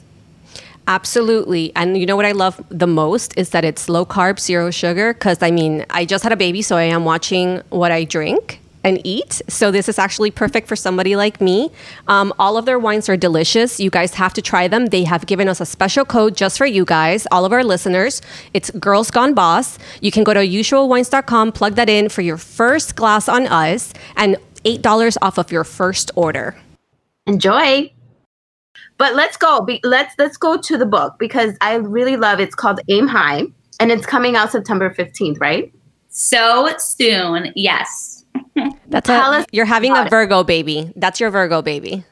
[0.87, 1.73] Absolutely.
[1.75, 5.15] And you know what I love the most is that it's low carb, zero sugar.
[5.15, 8.61] Because I mean, I just had a baby, so I am watching what I drink
[8.85, 9.43] and eat.
[9.49, 11.71] So this is actually perfect for somebody like me.
[12.07, 13.81] Um, all of their wines are delicious.
[13.81, 14.87] You guys have to try them.
[14.87, 18.23] They have given us a special code just for you guys, all of our listeners.
[18.53, 19.79] It's Girls Gone Boss.
[20.01, 24.37] You can go to usualwines.com, plug that in for your first glass on us, and
[24.65, 26.55] $8 off of your first order.
[27.27, 27.91] Enjoy.
[28.99, 29.61] But let's go.
[29.63, 32.39] Be, let's let's go to the book because I really love.
[32.39, 33.43] It's called Aim High,
[33.81, 35.73] and it's coming out September fifteenth, right?
[36.11, 38.14] So soon, yes.
[38.89, 40.11] That's Tell a, us you're having a about it.
[40.11, 40.93] Virgo baby.
[40.97, 42.05] That's your Virgo baby.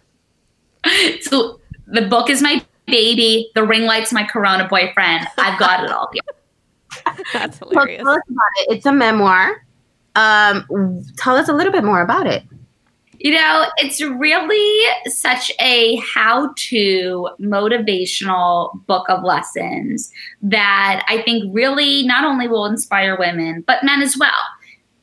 [1.20, 3.50] So the book is my baby.
[3.54, 5.26] The ring light's my Corona boyfriend.
[5.38, 7.14] I've got it all here.
[7.32, 8.76] That's So tell us about it.
[8.76, 9.64] It's a memoir.
[10.16, 12.42] Um, tell us a little bit more about it.
[13.18, 20.10] You know, it's really such a how to motivational book of lessons
[20.42, 24.32] that I think really not only will inspire women, but men as well.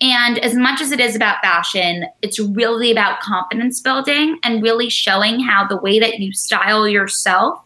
[0.02, 4.90] And as much as it is about fashion, it's really about confidence building and really
[4.90, 7.60] showing how the way that you style yourself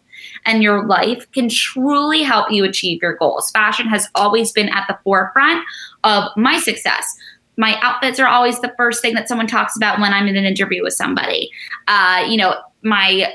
[0.45, 3.51] and your life can truly help you achieve your goals.
[3.51, 5.63] Fashion has always been at the forefront
[6.03, 7.15] of my success
[7.57, 10.45] my outfits are always the first thing that someone talks about when I'm in an
[10.45, 11.51] interview with somebody.
[11.87, 13.33] Uh, you know, my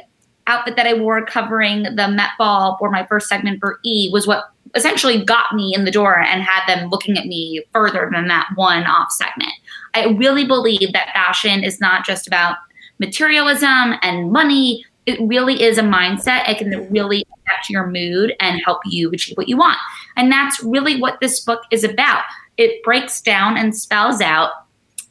[0.49, 4.27] outfit that I wore covering the Met Ball for my first segment for E was
[4.27, 8.29] what essentially got me in the door and had them looking at me further than
[8.29, 9.53] that one off segment.
[9.95, 12.57] I really believe that fashion is not just about
[12.99, 14.85] materialism and money.
[15.07, 16.49] It really is a mindset.
[16.49, 19.79] It can really affect your mood and help you achieve what you want.
[20.17, 22.25] And that's really what this book is about
[22.59, 24.51] it breaks down and spells out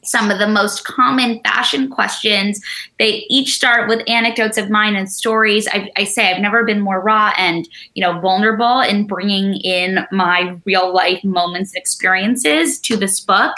[0.04, 2.60] some of the most common fashion questions.
[2.98, 5.68] They each start with anecdotes of mine and stories.
[5.68, 10.06] I, I, say I've never been more raw and you know vulnerable in bringing in
[10.10, 13.54] my real life moments and experiences to this book.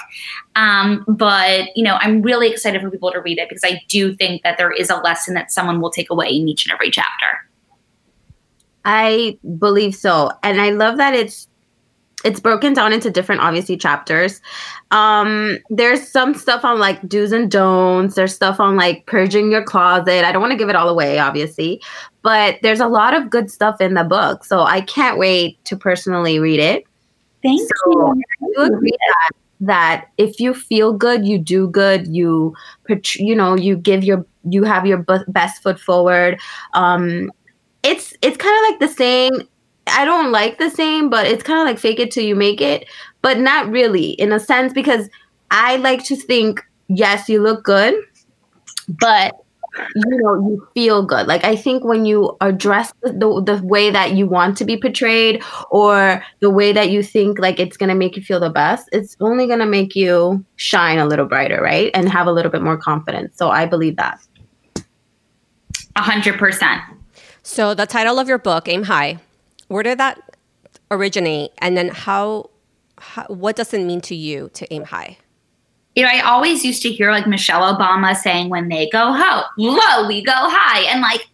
[0.57, 4.14] Um, but you know, I'm really excited for people to read it because I do
[4.14, 6.90] think that there is a lesson that someone will take away in each and every
[6.90, 7.46] chapter.
[8.85, 11.49] I believe so, and I love that it's
[12.24, 14.40] it's broken down into different obviously chapters.
[14.90, 18.14] Um there's some stuff on like do's and don'ts.
[18.14, 20.24] There's stuff on like purging your closet.
[20.24, 21.80] I don't want to give it all away obviously
[22.22, 25.74] but there's a lot of good stuff in the book so i can't wait to
[25.74, 26.85] personally read it.
[27.42, 28.22] Thank so you.
[28.42, 29.30] I do agree that
[29.61, 32.06] that if you feel good you do good.
[32.06, 32.54] You
[33.16, 36.40] you know you give your you have your best foot forward.
[36.74, 37.30] Um
[37.83, 39.48] it's it's kind of like the saying
[39.90, 42.61] I don't like the same, but it's kind of like fake it till you make
[42.61, 42.88] it,
[43.22, 45.09] but not really in a sense because
[45.50, 47.94] I like to think, yes, you look good,
[48.88, 49.35] but
[49.94, 51.26] you know you feel good.
[51.26, 54.76] Like I think when you are dressed the the way that you want to be
[54.76, 58.88] portrayed or the way that you think like it's gonna make you feel the best,
[58.92, 61.90] it's only gonna make you shine a little brighter, right?
[61.94, 63.37] And have a little bit more confidence.
[63.37, 64.20] So I believe that.
[65.96, 66.81] A hundred percent.
[67.42, 69.18] So the title of your book, Aim High
[69.70, 70.20] where did that
[70.90, 71.52] originate?
[71.59, 72.50] And then how,
[72.98, 75.16] how, what does it mean to you to aim high?
[75.96, 79.44] You know i always used to hear like michelle obama saying when they go ho-
[79.59, 80.83] low we go high.
[80.83, 81.26] And like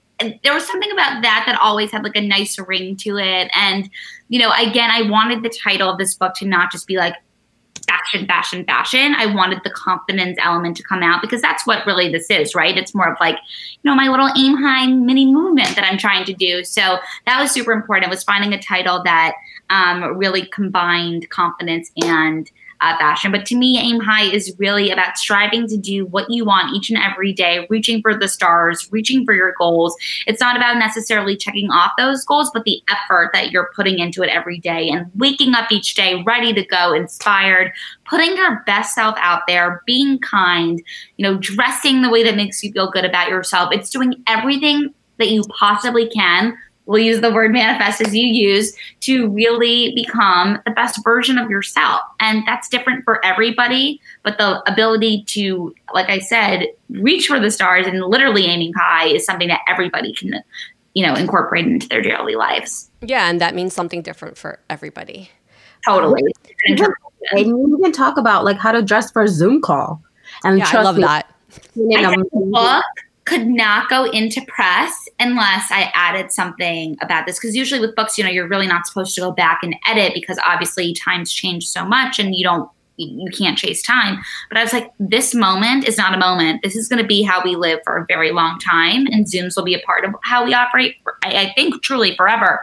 [0.42, 3.50] there was something about that that always had like a nice ring to it.
[3.54, 3.90] And
[4.28, 7.14] you know again i wanted the title of this book to not just be like
[7.88, 9.14] fashion, fashion, fashion.
[9.16, 12.76] I wanted the confidence element to come out because that's what really this is, right?
[12.76, 16.24] It's more of like, you know, my little aim high mini movement that I'm trying
[16.26, 16.64] to do.
[16.64, 18.10] So that was super important.
[18.10, 19.34] It was finding a title that
[19.70, 23.32] um, really combined confidence and uh, fashion.
[23.32, 26.90] But to me, aim high is really about striving to do what you want each
[26.90, 29.96] and every day, reaching for the stars, reaching for your goals.
[30.26, 34.22] It's not about necessarily checking off those goals, but the effort that you're putting into
[34.22, 37.72] it every day and waking up each day ready to go, inspired,
[38.04, 40.82] putting your best self out there, being kind,
[41.16, 43.72] you know, dressing the way that makes you feel good about yourself.
[43.72, 48.74] It's doing everything that you possibly can we'll use the word manifest as you use
[49.00, 52.00] to really become the best version of yourself.
[52.20, 57.50] And that's different for everybody, but the ability to, like I said, reach for the
[57.50, 60.42] stars and literally aiming high is something that everybody can,
[60.94, 62.90] you know, incorporate into their daily lives.
[63.02, 65.30] Yeah, and that means something different for everybody.
[65.84, 66.22] Totally.
[67.32, 70.02] And you can talk about like how to dress for a Zoom call.
[70.44, 71.32] And yeah, I love me, that.
[71.76, 72.84] I book
[73.26, 77.38] could not go into press unless I added something about this.
[77.38, 80.14] Because usually with books, you know, you're really not supposed to go back and edit
[80.14, 84.18] because obviously times change so much and you don't you can't chase time.
[84.48, 86.62] But I was like, this moment is not a moment.
[86.62, 89.56] This is going to be how we live for a very long time, and Zooms
[89.56, 90.96] will be a part of how we operate.
[91.02, 92.60] For, I, I think truly forever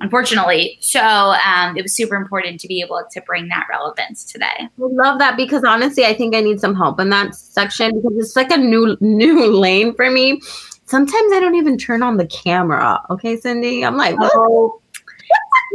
[0.00, 0.78] unfortunately.
[0.80, 4.46] So um, it was super important to be able to bring that relevance today.
[4.58, 8.16] I love that because honestly, I think I need some help in that section because
[8.18, 10.40] it's like a new new lane for me.
[10.86, 13.00] Sometimes I don't even turn on the camera.
[13.10, 14.80] Okay, Sydney, I'm like, oh.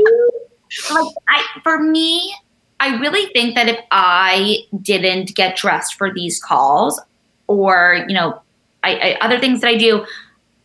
[0.94, 2.34] like I for me,
[2.82, 7.00] I really think that if I didn't get dressed for these calls,
[7.46, 8.42] or you know,
[8.84, 10.04] I, I other things that I do,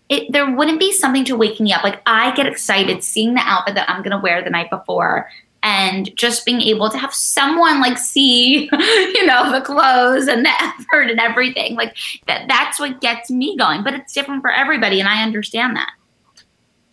[0.09, 1.85] it, there wouldn't be something to wake me up.
[1.85, 5.29] Like I get excited seeing the outfit that I'm gonna wear the night before
[5.63, 10.63] and just being able to have someone like see, you know, the clothes and the
[10.63, 11.75] effort and everything.
[11.75, 11.99] Like
[12.29, 13.85] that that's what gets me going.
[13.85, 15.91] But it's different for everybody and I understand that.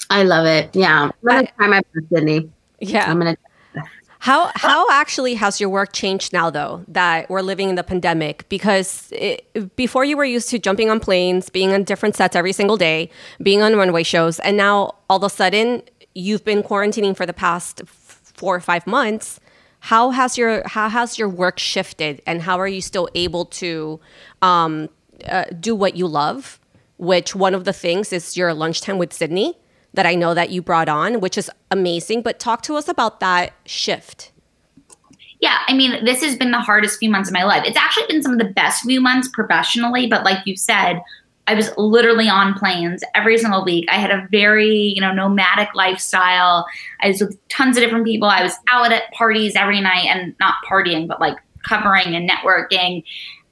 [0.10, 0.76] I love it.
[0.76, 1.04] Yeah.
[1.04, 2.50] I'm gonna try my best, Sydney.
[2.82, 3.10] Yeah.
[3.10, 3.38] I'm gonna
[4.24, 8.48] how how actually has your work changed now though that we're living in the pandemic?
[8.48, 12.54] Because it, before you were used to jumping on planes, being on different sets every
[12.54, 13.10] single day,
[13.42, 15.82] being on runway shows, and now all of a sudden
[16.16, 19.42] you've been quarantining for the past four or five months.
[19.82, 24.00] How has your how has your work shifted, and how are you still able to
[24.42, 24.88] um,
[25.28, 26.62] uh, do what you love?
[26.96, 29.58] Which one of the things is your lunchtime with Sydney
[29.94, 32.22] that I know that you brought on, which is amazing.
[32.22, 34.32] But talk to us about that shift.
[35.40, 37.64] Yeah, I mean, this has been the hardest few months of my life.
[37.66, 41.02] It's actually been some of the best few months professionally, but like you said,
[41.48, 43.86] I was literally on planes every single week.
[43.90, 46.66] I had a very, you know, nomadic lifestyle.
[47.02, 48.30] I was with tons of different people.
[48.30, 53.04] I was out at parties every night and not partying, but like covering and networking.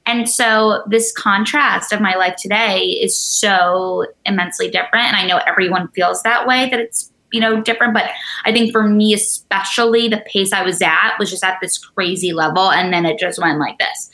[0.06, 5.06] And so this contrast of my life today is so immensely different.
[5.06, 7.94] And I know everyone feels that way, that it's, you know, different.
[7.94, 8.10] But
[8.44, 12.34] I think for me, especially, the pace I was at was just at this crazy
[12.34, 12.72] level.
[12.72, 14.10] And then it just went like this.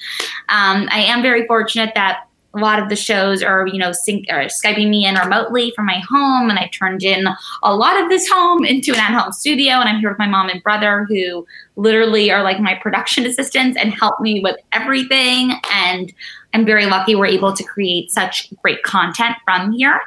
[0.50, 4.26] Um, I am very fortunate that a lot of the shows are, you know, sync
[4.30, 6.50] or Skyping me in remotely from my home.
[6.50, 7.28] And I turned in
[7.64, 9.74] a lot of this home into an at home studio.
[9.74, 13.78] And I'm here with my mom and brother who literally are like my production assistants
[13.78, 15.54] and help me with everything.
[15.72, 16.14] And
[16.54, 20.00] I'm very lucky we're able to create such great content from here.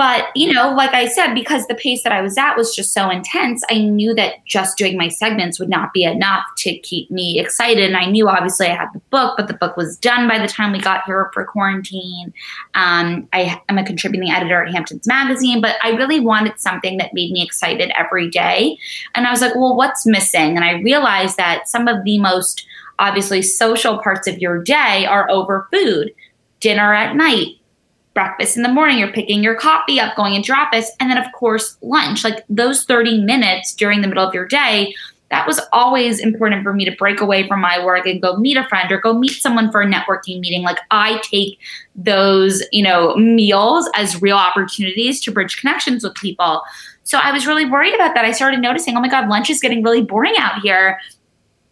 [0.00, 2.94] But, you know, like I said, because the pace that I was at was just
[2.94, 7.10] so intense, I knew that just doing my segments would not be enough to keep
[7.10, 7.84] me excited.
[7.84, 10.48] And I knew obviously I had the book, but the book was done by the
[10.48, 12.32] time we got here for quarantine.
[12.72, 17.12] Um, I am a contributing editor at Hamptons Magazine, but I really wanted something that
[17.12, 18.78] made me excited every day.
[19.14, 20.56] And I was like, well, what's missing?
[20.56, 22.66] And I realized that some of the most
[22.98, 26.14] obviously social parts of your day are over food
[26.60, 27.56] dinner at night,
[28.14, 31.30] breakfast in the morning, you're picking your coffee up, going into office, and then of
[31.32, 32.24] course lunch.
[32.24, 34.94] Like those 30 minutes during the middle of your day,
[35.30, 38.56] that was always important for me to break away from my work and go meet
[38.56, 40.62] a friend or go meet someone for a networking meeting.
[40.62, 41.58] Like I take
[41.94, 46.62] those, you know, meals as real opportunities to bridge connections with people.
[47.04, 48.24] So I was really worried about that.
[48.24, 50.98] I started noticing, oh my God, lunch is getting really boring out here.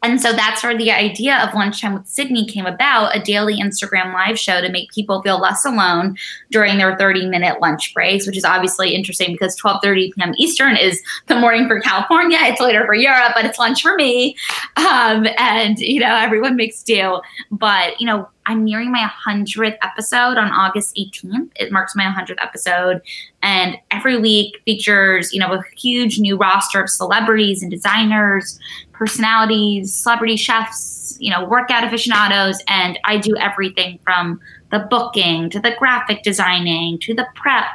[0.09, 4.15] And so that's where the idea of Lunchtime with Sydney came about a daily Instagram
[4.15, 6.17] live show to make people feel less alone
[6.51, 10.33] during their 30 minute lunch breaks, which is obviously interesting because 12:30 p.m.
[10.39, 12.39] Eastern is the morning for California.
[12.41, 14.35] It's later for Europe, but it's lunch for me.
[14.77, 17.21] Um, and, you know, everyone makes do.
[17.51, 21.51] But, you know, I'm nearing my 100th episode on August 18th.
[21.57, 23.03] It marks my 100th episode.
[23.43, 28.59] And every week features, you know, a huge new roster of celebrities and designers,
[28.99, 32.63] personalities, celebrity chefs, you know, workout aficionados.
[32.69, 37.67] And I do everything from the booking to the graphic designing to the prep,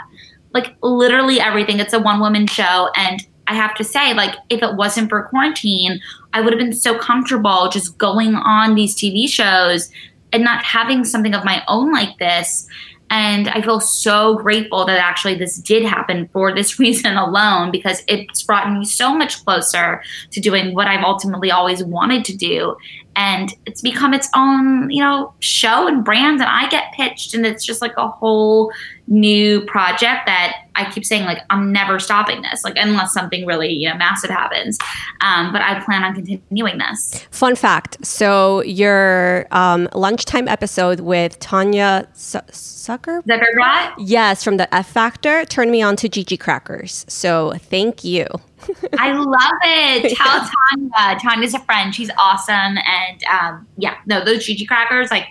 [0.54, 1.80] like literally everything.
[1.80, 2.90] It's a one woman show.
[2.96, 6.00] And I have to say, like, if it wasn't for quarantine,
[6.34, 9.92] I would have been so comfortable just going on these TV shows
[10.32, 12.67] and not having something of my own like this.
[13.14, 18.02] And I feel so grateful that actually this did happen for this reason alone because
[18.08, 20.02] it's brought me so much closer
[20.32, 22.76] to doing what I've ultimately always wanted to do.
[23.16, 26.42] And it's become its own, you know, show and brand.
[26.42, 28.74] And I get pitched, and it's just like a whole
[29.06, 33.69] new project that I keep saying, like, I'm never stopping this, like, unless something really,
[33.69, 34.78] you know, massive happens.
[35.21, 37.26] Um, but I plan on continuing this.
[37.32, 38.04] Fun fact.
[38.06, 43.21] So, your um, lunchtime episode with Tanya Su- Sucker?
[43.26, 43.96] That?
[44.00, 47.06] Yes, from the F Factor turned me on to GG Crackers.
[47.08, 48.26] So, thank you.
[48.98, 50.17] I love it.
[50.17, 51.19] Tell Tanya.
[51.19, 51.94] Tanya's a friend.
[51.94, 52.78] She's awesome.
[52.78, 55.28] And um, yeah, no, those GG Crackers, like,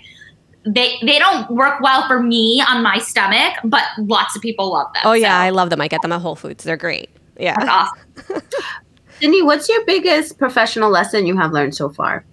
[0.64, 4.92] they they don't work well for me on my stomach, but lots of people love
[4.94, 5.02] them.
[5.04, 5.42] Oh yeah, so.
[5.42, 5.80] I love them.
[5.80, 6.64] I get them at Whole Foods.
[6.64, 7.10] They're great.
[7.38, 7.56] Yeah.
[7.58, 7.92] That's
[8.28, 8.42] awesome.
[9.20, 12.24] Sydney, what's your biggest professional lesson you have learned so far?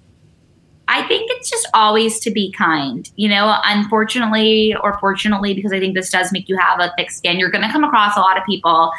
[0.88, 3.10] I think it's just always to be kind.
[3.16, 7.12] You know, unfortunately or fortunately, because I think this does make you have a thick
[7.12, 8.92] skin, you're going to come across a lot of people,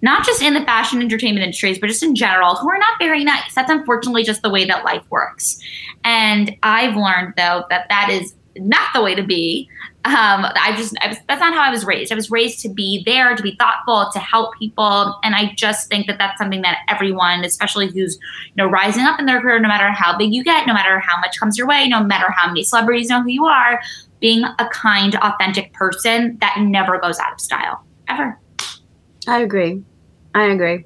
[0.00, 3.24] not just in the fashion entertainment industries, but just in general, who are not very
[3.24, 3.54] nice.
[3.54, 5.60] That's unfortunately just the way that life works.
[6.04, 9.68] And I've learned, though, that that is not the way to be.
[10.04, 12.12] Um, I just I was, that's not how I was raised.
[12.12, 15.88] I was raised to be there, to be thoughtful, to help people, and I just
[15.88, 19.58] think that that's something that everyone, especially who's you know rising up in their career,
[19.58, 22.30] no matter how big you get, no matter how much comes your way, no matter
[22.30, 23.80] how many celebrities know who you are,
[24.20, 28.38] being a kind, authentic person that never goes out of style ever.
[29.26, 29.82] I agree.
[30.34, 30.84] I agree.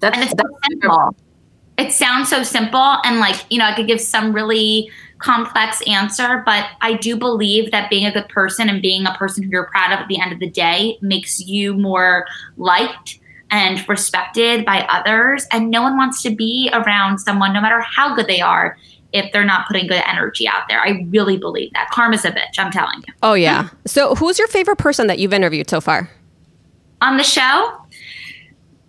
[0.00, 1.16] That's, and it's that's so simple.
[1.78, 6.42] It sounds so simple, and like you know, I could give some really complex answer,
[6.44, 9.66] but I do believe that being a good person and being a person who you're
[9.66, 13.18] proud of at the end of the day makes you more liked
[13.50, 15.46] and respected by others.
[15.52, 18.76] And no one wants to be around someone, no matter how good they are,
[19.12, 20.80] if they're not putting good energy out there.
[20.80, 21.90] I really believe that.
[21.90, 23.14] Karma's a bitch, I'm telling you.
[23.22, 23.68] Oh, yeah.
[23.86, 26.10] So, who's your favorite person that you've interviewed so far?
[27.00, 27.80] On the show?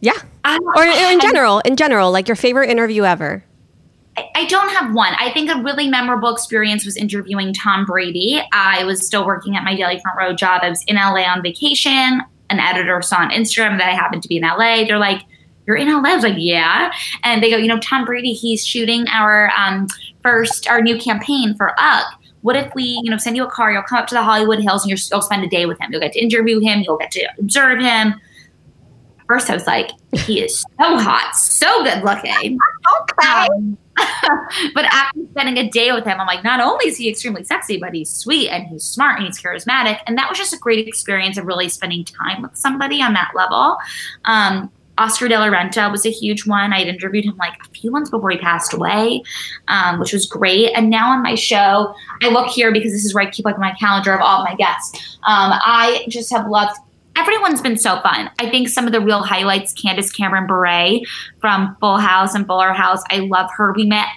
[0.01, 0.19] Yeah.
[0.43, 3.43] Um, or in general, in general, like your favorite interview ever.
[4.35, 5.13] I don't have one.
[5.19, 8.41] I think a really memorable experience was interviewing Tom Brady.
[8.51, 10.61] I was still working at my Daily Front Row job.
[10.63, 12.21] I was in LA on vacation.
[12.49, 14.85] An editor saw on Instagram that I happened to be in LA.
[14.85, 15.21] They're like,
[15.65, 16.09] You're in LA?
[16.09, 16.91] I was like, Yeah.
[17.23, 19.87] And they go, You know, Tom Brady, he's shooting our um,
[20.23, 22.05] first, our new campaign for UGG.
[22.41, 24.59] What if we, you know, send you a car, you'll come up to the Hollywood
[24.59, 25.91] Hills and you'll spend a day with him.
[25.91, 28.15] You'll get to interview him, you'll get to observe him
[29.27, 32.57] first I was like, he is so hot, so good looking.
[33.01, 33.27] okay.
[33.27, 33.77] Um,
[34.73, 37.77] but after spending a day with him, I'm like, not only is he extremely sexy,
[37.77, 39.99] but he's sweet and he's smart and he's charismatic.
[40.07, 43.31] And that was just a great experience of really spending time with somebody on that
[43.35, 43.77] level.
[44.25, 46.73] Um, Oscar de la Renta was a huge one.
[46.73, 49.21] I had interviewed him like a few months before he passed away,
[49.67, 50.71] um, which was great.
[50.73, 51.93] And now on my show,
[52.23, 54.45] I look here because this is where I keep like my calendar of all of
[54.45, 55.17] my guests.
[55.27, 56.79] Um, I just have loved
[57.17, 58.29] everyone's been so fun.
[58.39, 61.01] I think some of the real highlights, Candace Cameron Bure
[61.41, 63.01] from Full House and Fuller House.
[63.09, 63.73] I love her.
[63.73, 64.07] We met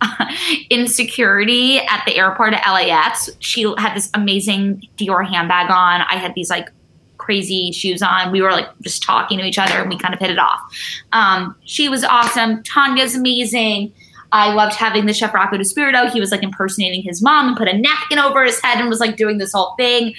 [0.70, 3.30] insecurity at the airport at LAX.
[3.40, 6.02] She had this amazing Dior handbag on.
[6.02, 6.70] I had these like
[7.18, 8.32] crazy shoes on.
[8.32, 10.60] We were like just talking to each other and we kind of hit it off.
[11.12, 12.62] Um, she was awesome.
[12.62, 13.92] Tanya's amazing.
[14.32, 16.10] I loved having the chef Rocco DiSpirito.
[16.10, 19.00] He was like impersonating his mom and put a napkin over his head and was
[19.00, 20.14] like doing this whole thing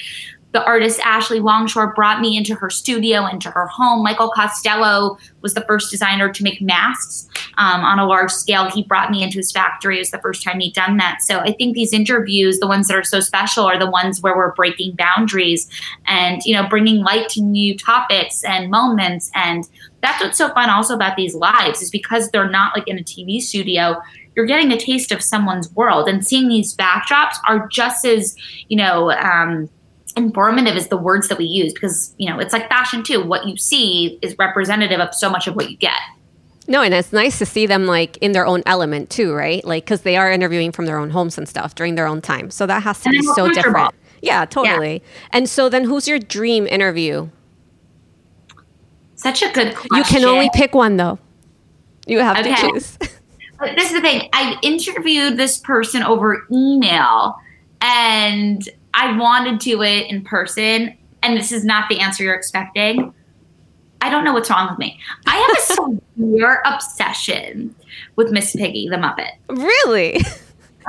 [0.52, 4.04] the artist Ashley Longshore brought me into her studio, into her home.
[4.04, 7.28] Michael Costello was the first designer to make masks
[7.58, 8.70] um, on a large scale.
[8.70, 9.96] He brought me into his factory.
[9.96, 11.22] It was the first time he'd done that.
[11.22, 14.36] So I think these interviews, the ones that are so special, are the ones where
[14.36, 15.70] we're breaking boundaries
[16.06, 19.32] and you know bringing light to new topics and moments.
[19.34, 19.68] And
[20.02, 23.04] that's what's so fun also about these lives is because they're not like in a
[23.04, 24.02] TV studio
[24.34, 28.34] you're getting a taste of someone's world and seeing these backdrops are just as
[28.70, 29.70] you know um,
[30.14, 33.24] informative is the words that we use because you know it's like fashion too.
[33.24, 35.98] What you see is representative of so much of what you get.
[36.68, 39.64] No and it's nice to see them like in their own element too right?
[39.66, 42.52] Like because they are interviewing from their own homes and stuff during their own time.
[42.52, 43.94] So that has to And be so different.
[44.22, 45.02] yeah totally.
[45.32, 47.30] And so then who's your dream interview?
[49.16, 51.20] Such a good question you can only pick one though.
[52.08, 52.56] You have Okay.
[52.56, 52.98] to choose.
[53.60, 54.28] But this is the thing.
[54.34, 57.36] I interviewed this person over email
[57.80, 62.36] and i want to do it in person and this is not the answer you're
[62.36, 63.14] expecting
[64.02, 67.76] i don't know what's wrong with me i have a severe obsession
[68.16, 70.22] with miss piggy the muppet really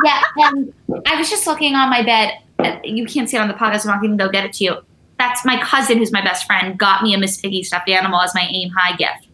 [0.04, 0.72] Yeah, and
[1.06, 2.38] I was just looking on my bed.
[2.84, 3.84] You can't see it on the podcast.
[3.84, 4.76] I'm not going to go get it to you.
[5.18, 8.34] That's my cousin, who's my best friend, got me a Miss Piggy stuffed animal as
[8.34, 9.28] my aim high gift.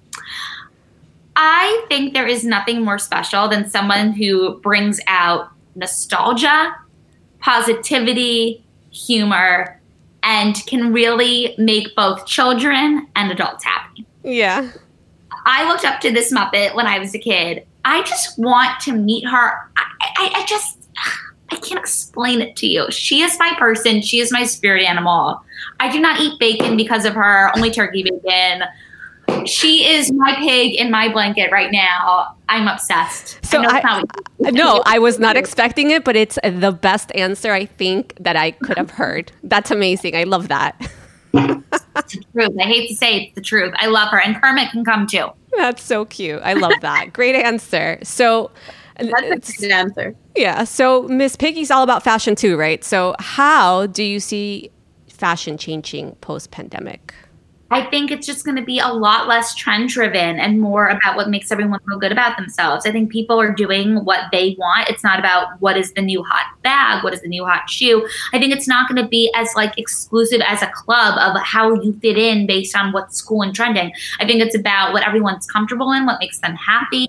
[1.37, 6.75] I think there is nothing more special than someone who brings out nostalgia,
[7.41, 9.81] positivity, humor,
[10.23, 14.07] and can really make both children and adults happy.
[14.23, 14.71] Yeah.
[15.47, 17.67] I looked up to this Muppet when I was a kid.
[17.85, 19.71] I just want to meet her.
[19.77, 20.79] I, I, I just,
[21.51, 22.91] I can't explain it to you.
[22.91, 24.03] She is my person.
[24.03, 25.43] She is my spirit animal.
[25.81, 28.65] I do not eat bacon because of her, only turkey bacon.
[29.47, 32.37] She is my pig in my blanket right now.
[32.49, 33.45] I'm obsessed.
[33.45, 34.03] So I,
[34.45, 38.37] I, no, I was not expecting it, but it's the best answer I think that
[38.37, 39.33] I could have heard.
[39.43, 40.17] That's amazing.
[40.17, 40.77] I love that.
[41.35, 42.57] it's the truth.
[42.59, 43.75] I hate to say it's the truth.
[43.77, 45.29] I love her, and Kermit can come too.
[45.57, 46.41] That's so cute.
[46.43, 47.13] I love that.
[47.13, 47.99] Great answer.
[48.03, 48.51] So
[48.99, 50.15] that's a good answer.
[50.35, 50.65] Yeah.
[50.65, 52.83] So Miss Piggy's all about fashion too, right?
[52.83, 54.71] So how do you see
[55.09, 57.15] fashion changing post pandemic?
[57.71, 61.17] I think it's just going to be a lot less trend driven and more about
[61.17, 62.87] what makes everyone feel good about themselves.
[62.87, 64.89] I think people are doing what they want.
[64.89, 68.09] It's not about what is the new hot bag, what is the new hot shoe.
[68.33, 71.75] I think it's not going to be as like exclusive as a club of how
[71.75, 73.93] you fit in based on what's cool and trending.
[74.19, 77.09] I think it's about what everyone's comfortable in, what makes them happy.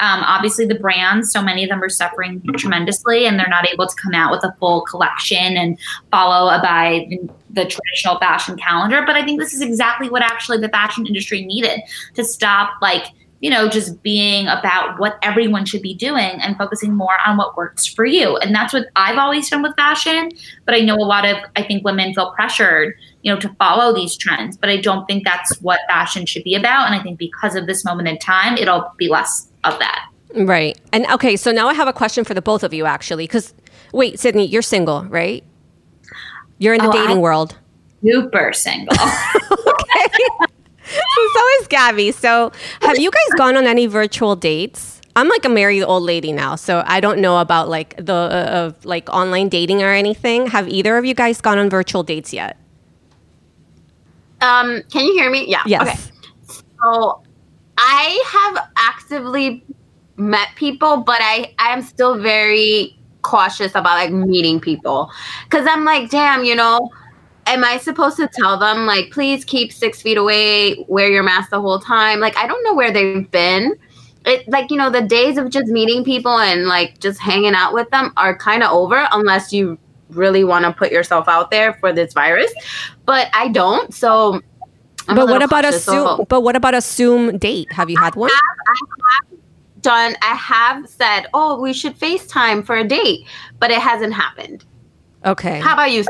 [0.00, 3.86] Um, obviously, the brands, so many of them are suffering tremendously and they're not able
[3.86, 5.78] to come out with a full collection and
[6.10, 7.08] follow by
[7.50, 9.02] the traditional fashion calendar.
[9.06, 11.80] But I think this is exactly what actually the fashion industry needed
[12.14, 13.06] to stop, like,
[13.40, 17.56] you know, just being about what everyone should be doing and focusing more on what
[17.56, 18.36] works for you.
[18.38, 20.30] And that's what I've always done with fashion.
[20.64, 23.94] But I know a lot of, I think women feel pressured, you know, to follow
[23.94, 24.56] these trends.
[24.56, 26.86] But I don't think that's what fashion should be about.
[26.86, 30.08] And I think because of this moment in time, it'll be less of that.
[30.34, 30.78] Right.
[30.92, 33.24] And okay, so now I have a question for the both of you actually.
[33.24, 33.54] Because,
[33.92, 35.42] wait, Sydney, you're single, right?
[36.58, 37.56] You're in the oh, dating I, world.
[38.04, 38.96] Super single.
[39.00, 40.06] okay.
[40.84, 42.12] so is Gabby.
[42.12, 42.52] So
[42.82, 45.00] have you guys gone on any virtual dates?
[45.16, 48.66] I'm like a married old lady now, so I don't know about like the uh,
[48.66, 50.46] of like online dating or anything.
[50.46, 52.56] Have either of you guys gone on virtual dates yet?
[54.40, 55.46] Um, can you hear me?
[55.48, 55.62] Yeah.
[55.66, 55.82] Yes.
[55.82, 56.62] Okay.
[56.84, 57.22] So
[57.76, 58.68] I have
[58.98, 59.64] actively
[60.16, 65.10] met people, but I I am still very cautious about like meeting people
[65.44, 66.90] because I'm like, damn, you know,
[67.46, 71.50] am I supposed to tell them like, please keep six feet away, wear your mask
[71.50, 72.20] the whole time?
[72.20, 73.74] Like, I don't know where they've been.
[74.26, 77.72] It like you know the days of just meeting people and like just hanging out
[77.72, 79.78] with them are kind of over unless you
[80.10, 82.52] really want to put yourself out there for this virus.
[83.06, 84.42] But I don't, so.
[85.08, 86.24] I'm but what about a Zoom?
[86.28, 87.72] But what about a Zoom date?
[87.72, 88.30] Have you had one?
[88.30, 89.38] I have, I have
[89.80, 93.26] done i have said oh we should facetime for a date
[93.58, 94.64] but it hasn't happened
[95.24, 96.04] okay how about you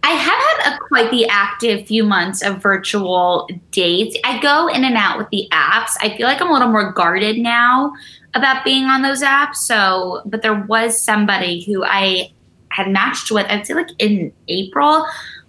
[0.00, 4.16] I have had a, quite the active few months of virtual dates.
[4.24, 5.90] I go in and out with the apps.
[6.00, 7.92] I feel like I'm a little more guarded now
[8.32, 9.56] about being on those apps.
[9.56, 12.30] So, but there was somebody who I
[12.70, 15.04] had matched with, I'd say like in April.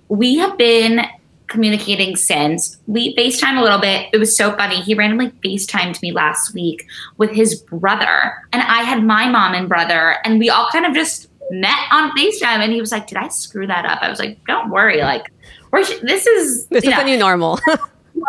[0.09, 1.01] We have been
[1.49, 2.77] communicating since.
[2.87, 4.07] We FaceTime a little bit.
[4.13, 4.81] It was so funny.
[4.81, 6.87] He randomly FaceTimed me last week
[7.17, 10.93] with his brother, and I had my mom and brother, and we all kind of
[10.93, 12.59] just met on FaceTime.
[12.59, 13.99] And he was like, Did I screw that up?
[14.01, 15.01] I was like, Don't worry.
[15.01, 15.31] Like,
[15.71, 17.59] we're, this is this is know, the new normal.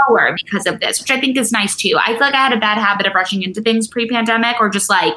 [0.08, 1.96] lower because of this, which I think is nice too.
[1.98, 4.68] I feel like I had a bad habit of rushing into things pre pandemic or
[4.68, 5.14] just like,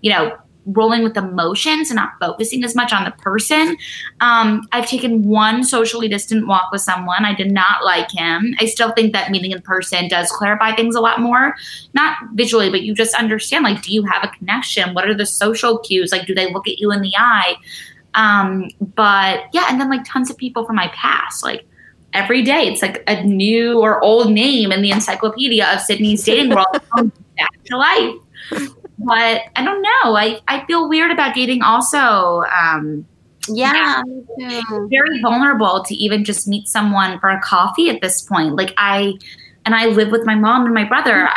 [0.00, 0.36] you know,
[0.66, 3.76] rolling with emotions and not focusing as much on the person.
[4.20, 7.24] Um, I've taken one socially distant walk with someone.
[7.24, 8.54] I did not like him.
[8.60, 11.54] I still think that meeting in person does clarify things a lot more,
[11.92, 14.94] not visually, but you just understand like, do you have a connection?
[14.94, 16.12] What are the social cues?
[16.12, 17.56] Like, do they look at you in the eye?
[18.14, 21.66] Um, but yeah, and then like tons of people from my past, like
[22.12, 26.54] every day it's like a new or old name in the encyclopedia of Sydney's dating
[26.54, 26.66] world
[27.36, 28.14] back to life
[29.04, 30.16] but I don't know.
[30.16, 32.42] I, I feel weird about dating also.
[32.42, 33.06] Um,
[33.48, 34.02] yeah,
[34.38, 38.56] yeah very vulnerable to even just meet someone for a coffee at this point.
[38.56, 39.14] Like I,
[39.66, 41.28] and I live with my mom and my brother.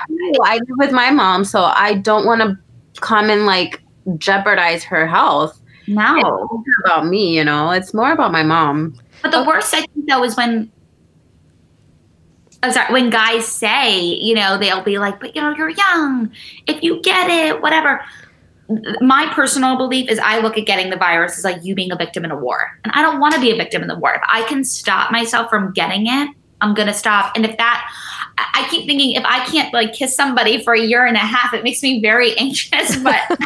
[0.44, 2.58] I live with my mom, so I don't want to
[3.02, 3.82] come and like
[4.18, 5.60] jeopardize her health.
[5.88, 7.72] No, it's about me, you know.
[7.72, 8.96] It's more about my mom.
[9.22, 10.72] But the worst I think though is when
[12.68, 16.32] I'm sorry, when guys say, you know, they'll be like, but you know, you're young.
[16.68, 18.04] If you get it, whatever.
[19.00, 21.96] My personal belief is I look at getting the virus as like you being a
[21.96, 22.78] victim in a war.
[22.84, 24.14] And I don't want to be a victim in the war.
[24.14, 27.32] If I can stop myself from getting it, I'm going to stop.
[27.38, 27.90] And if that,
[28.38, 31.54] I keep thinking if I can't like kiss somebody for a year and a half,
[31.54, 32.98] it makes me very anxious.
[32.98, 33.40] But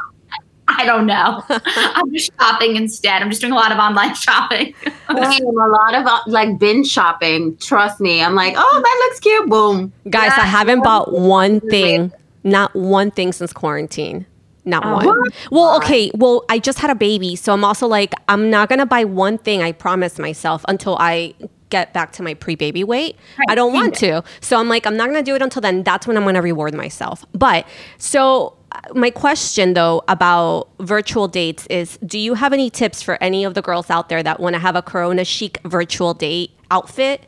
[0.82, 1.44] I I don't know.
[1.50, 3.22] I'm just shopping instead.
[3.22, 4.74] I'm just doing a lot of online shopping.
[4.84, 7.56] Same, a lot of uh, like binge shopping.
[7.58, 8.22] Trust me.
[8.24, 9.50] I'm like, oh, that looks cute.
[9.50, 9.94] Boom.
[10.10, 12.12] Guys, I haven't bought one thing,
[12.44, 14.26] not one thing since quarantine.
[14.64, 15.06] Not Oh, one.
[15.08, 15.34] what?
[15.52, 16.12] Well, okay.
[16.14, 19.38] Well, I just had a baby, so I'm also like, I'm not gonna buy one
[19.40, 19.62] thing.
[19.64, 21.34] I promised myself until I
[21.70, 23.16] get back to my pre-baby weight.
[23.50, 24.24] I don't want to.
[24.42, 25.84] So I'm like, I'm not gonna do it until then.
[25.84, 27.26] That's when I'm gonna reward myself.
[27.34, 27.66] But
[27.98, 28.56] so uh,
[28.94, 33.54] my question though about virtual dates is do you have any tips for any of
[33.54, 37.26] the girls out there that want to have a corona chic virtual date outfit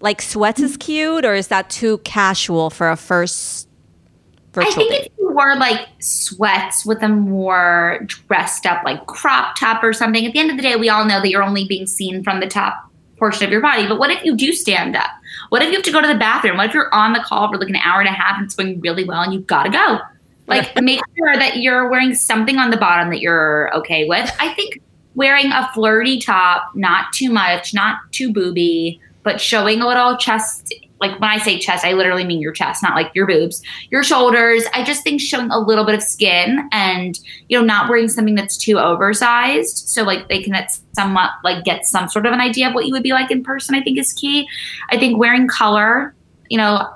[0.00, 3.68] like sweats is cute or is that too casual for a first
[4.52, 9.06] virtual I think date if you wore like sweats with a more dressed up like
[9.06, 11.42] crop top or something, at the end of the day, we all know that you're
[11.42, 13.86] only being seen from the top portion of your body.
[13.86, 15.10] But what if you do stand up?
[15.50, 16.56] What if you have to go to the bathroom?
[16.56, 18.54] What if you're on the call for like an hour and a half and it's
[18.54, 19.98] going really well and you've got to go?
[20.46, 24.30] Like make sure that you're wearing something on the bottom that you're okay with.
[24.38, 24.80] I think
[25.14, 30.72] wearing a flirty top, not too much, not too booby, but showing a little chest.
[30.98, 34.02] Like when I say chest, I literally mean your chest, not like your boobs, your
[34.02, 34.64] shoulders.
[34.72, 37.18] I just think showing a little bit of skin and
[37.48, 41.64] you know not wearing something that's too oversized, so like they can at somewhat like
[41.64, 43.74] get some sort of an idea of what you would be like in person.
[43.74, 44.48] I think is key.
[44.88, 46.14] I think wearing color
[46.48, 46.88] you know,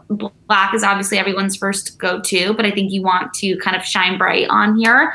[0.47, 3.83] black is obviously everyone's first go to, but I think you want to kind of
[3.83, 5.15] shine bright on here.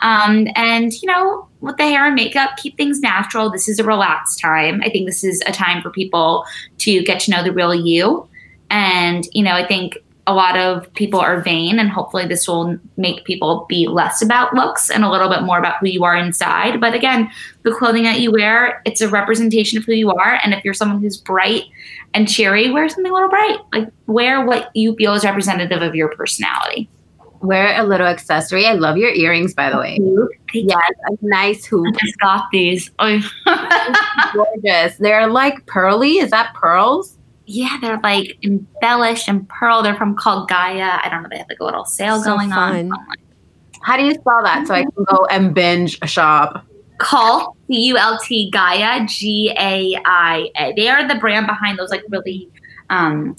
[0.00, 3.50] Um, and, you know, with the hair and makeup, keep things natural.
[3.50, 4.82] This is a relaxed time.
[4.84, 6.44] I think this is a time for people
[6.78, 8.28] to get to know the real you.
[8.68, 12.78] And, you know, I think a lot of people are vain, and hopefully, this will
[12.96, 16.16] make people be less about looks and a little bit more about who you are
[16.16, 16.80] inside.
[16.80, 17.30] But again,
[17.62, 20.40] the clothing that you wear, it's a representation of who you are.
[20.42, 21.64] And if you're someone who's bright
[22.12, 23.58] and cheery, wear something a little bright.
[23.72, 26.88] Like, wear what you feel is representative of your personality.
[27.42, 28.66] Wear a little accessory.
[28.66, 29.98] I love your earrings, by the way.
[30.52, 31.86] Yes, a nice hoop.
[31.86, 32.90] I just got these.
[32.98, 33.20] Oh,
[34.32, 34.96] Gorgeous.
[34.96, 36.18] They're like pearly.
[36.18, 37.15] Is that pearls?
[37.46, 39.82] Yeah, they're like embellished and pearl.
[39.82, 40.98] They're from Cult Gaia.
[41.02, 41.28] I don't know.
[41.30, 42.92] They have like a little sale So going fun.
[42.92, 43.06] on.
[43.82, 46.66] How do you spell that so I can go and binge shop?
[46.98, 50.72] Cult, C U L T Gaia, G A I A.
[50.74, 52.48] They are the brand behind those like really
[52.90, 53.36] um,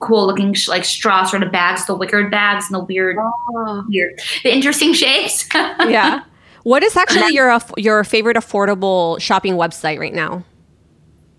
[0.00, 3.84] cool looking sh- like straw sort of bags, the wickered bags and the weird, Oh.
[3.88, 5.48] weird, the interesting shapes.
[5.54, 6.22] yeah
[6.64, 10.44] what is actually your your favorite affordable shopping website right now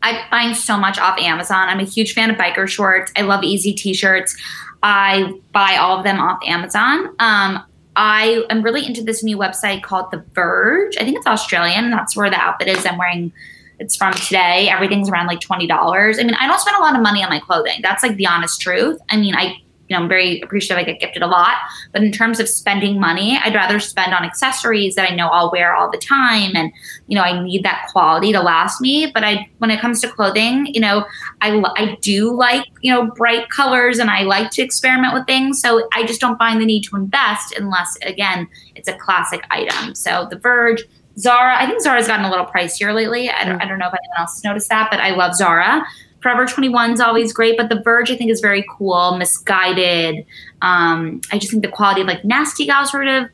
[0.01, 1.69] I find so much off Amazon.
[1.69, 3.11] I'm a huge fan of biker shorts.
[3.15, 4.35] I love easy t-shirts.
[4.81, 7.07] I buy all of them off Amazon.
[7.19, 7.63] Um,
[7.95, 10.95] I am really into this new website called The Verge.
[10.97, 11.91] I think it's Australian.
[11.91, 13.33] That's where the outfit is I'm wearing.
[13.77, 14.69] It's from today.
[14.69, 16.19] Everything's around like twenty dollars.
[16.19, 17.79] I mean, I don't spend a lot of money on my clothing.
[17.81, 18.99] That's like the honest truth.
[19.09, 19.55] I mean, I
[19.89, 20.77] you know I'm very appreciative.
[20.77, 21.55] I get gifted a lot,
[21.91, 25.51] but in terms of spending money, I'd rather spend on accessories that I know I'll
[25.51, 26.71] wear all the time, and
[27.07, 29.11] you know I need that quality to last me.
[29.11, 31.05] But I when it comes to clothing, you know
[31.41, 35.59] I, I do like you know bright colors, and I like to experiment with things.
[35.61, 39.95] So I just don't find the need to invest unless again it's a classic item.
[39.95, 40.83] So The Verge.
[41.17, 43.29] Zara, I think Zara's gotten a little pricier lately.
[43.29, 45.85] I don't, I don't know if anyone else has noticed that, but I love Zara.
[46.21, 50.25] Forever 21 is always great, but The Verge I think is very cool, Missguided.
[50.61, 53.29] Um, I just think the quality of like Nasty Gal sort of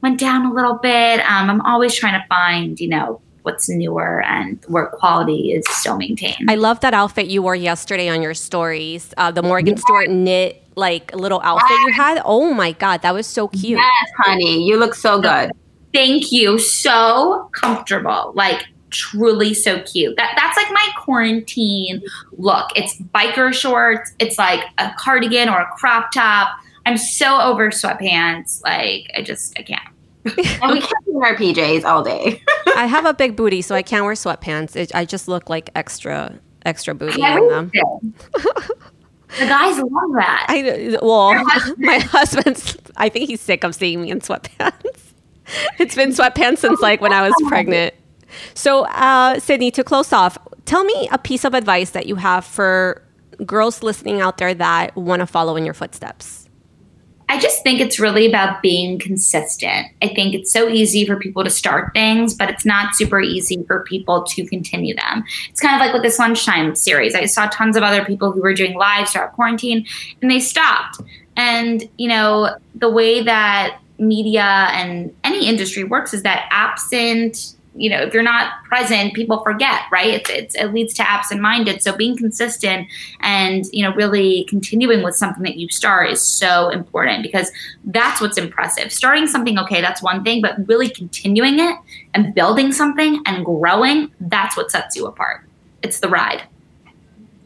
[0.00, 1.20] went down a little bit.
[1.20, 5.96] Um, I'm always trying to find, you know, what's newer and where quality is still
[5.98, 6.48] maintained.
[6.48, 10.62] i love that outfit you wore yesterday on your stories uh, the morgan stewart knit
[10.76, 14.64] like little outfit you had oh my god that was so cute Yes, honey.
[14.64, 15.50] You look so good.
[15.92, 16.56] Thank you.
[16.58, 18.32] So comfortable.
[18.36, 20.16] Like truly so cute.
[20.16, 22.02] That that's like my quarantine
[22.38, 22.70] look.
[22.76, 26.56] It's biker shorts, it's like a cardigan or a crop top.
[26.86, 28.62] I'm so over sweatpants.
[28.62, 29.88] Like I just I can't.
[30.62, 32.40] And we can't wear PJs all day.
[32.76, 34.76] I have a big booty, so I can't wear sweatpants.
[34.76, 37.72] It, I just look like extra, extra booty in them.
[37.74, 38.14] Everything.
[39.40, 40.46] the guys love that.
[40.48, 41.34] I well,
[41.78, 42.76] my husband's.
[42.96, 45.12] I think he's sick of seeing me in sweatpants.
[45.78, 47.94] It's been sweatpants since like when I was pregnant.
[48.54, 52.44] So, uh, Sydney, to close off, tell me a piece of advice that you have
[52.44, 53.02] for
[53.44, 56.42] girls listening out there that want to follow in your footsteps.
[57.32, 59.86] I just think it's really about being consistent.
[60.02, 63.64] I think it's so easy for people to start things, but it's not super easy
[63.66, 65.24] for people to continue them.
[65.48, 67.14] It's kind of like with this lunchtime series.
[67.14, 69.86] I saw tons of other people who were doing lives throughout quarantine
[70.20, 71.00] and they stopped.
[71.34, 77.88] And, you know, the way that media and any industry works is that absent you
[77.88, 80.14] know, if you're not present, people forget, right?
[80.14, 81.82] It's, it's it leads to absent-minded.
[81.82, 82.88] So being consistent
[83.20, 87.50] and you know really continuing with something that you start is so important because
[87.84, 88.92] that's what's impressive.
[88.92, 91.76] Starting something, okay, that's one thing, but really continuing it
[92.14, 95.42] and building something and growing, that's what sets you apart.
[95.82, 96.42] It's the ride.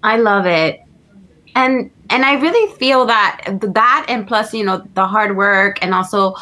[0.02, 0.80] I love it.
[1.54, 5.94] And and I really feel that that and plus, you know, the hard work and
[5.94, 6.34] also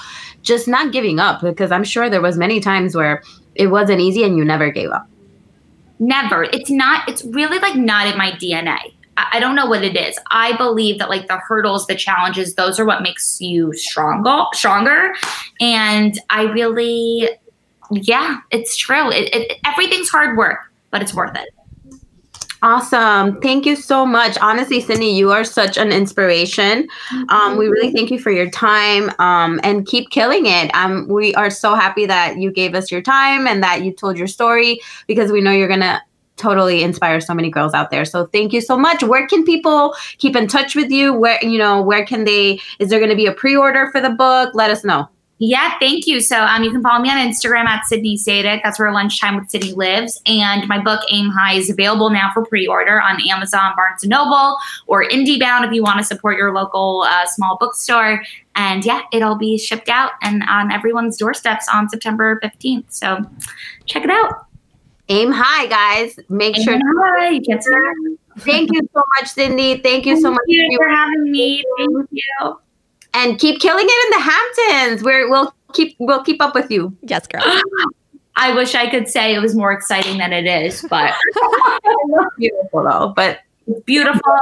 [0.42, 3.22] just not giving up because I'm sure there was many times where
[3.54, 5.08] it wasn't easy and you never gave up.
[5.98, 6.44] Never.
[6.44, 8.78] It's not, it's really like not in my DNA.
[9.16, 10.18] I don't know what it is.
[10.30, 15.14] I believe that like the hurdles, the challenges, those are what makes you stronger, stronger.
[15.60, 17.28] And I really,
[17.92, 19.10] yeah, it's true.
[19.12, 20.58] It, it, everything's hard work,
[20.90, 21.48] but it's worth it.
[22.64, 23.42] Awesome.
[23.42, 24.38] Thank you so much.
[24.40, 26.88] Honestly, Sydney, you are such an inspiration.
[27.28, 30.74] Um, we really thank you for your time um, and keep killing it.
[30.74, 34.16] Um, we are so happy that you gave us your time and that you told
[34.16, 36.00] your story because we know you're going to
[36.36, 38.06] totally inspire so many girls out there.
[38.06, 39.02] So thank you so much.
[39.02, 41.12] Where can people keep in touch with you?
[41.12, 44.00] Where, you know, where can they, is there going to be a pre order for
[44.00, 44.54] the book?
[44.54, 45.06] Let us know.
[45.38, 46.20] Yeah, thank you.
[46.20, 48.60] So um, you can follow me on Instagram at Sydney Sadick.
[48.62, 50.20] That's where Lunchtime with Sydney lives.
[50.26, 54.56] And my book, Aim High, is available now for pre-order on Amazon, Barnes & Noble,
[54.86, 58.22] or IndieBound if you want to support your local uh, small bookstore.
[58.54, 62.84] And yeah, it'll be shipped out and on everyone's doorsteps on September 15th.
[62.90, 63.18] So
[63.86, 64.46] check it out.
[65.08, 66.16] Aim high, guys.
[66.28, 66.78] Make Aim sure.
[66.78, 67.40] high.
[68.38, 69.78] Thank you so much, Sydney.
[69.78, 71.62] Thank you so much you for having me.
[71.76, 72.58] Thank you.
[73.14, 75.02] And keep killing it in the Hamptons.
[75.04, 76.96] Where we'll keep we'll keep up with you.
[77.02, 77.42] Yes, girl.
[78.36, 81.14] I wish I could say it was more exciting than it is, but
[82.38, 84.38] Beautiful though, but it's beautiful.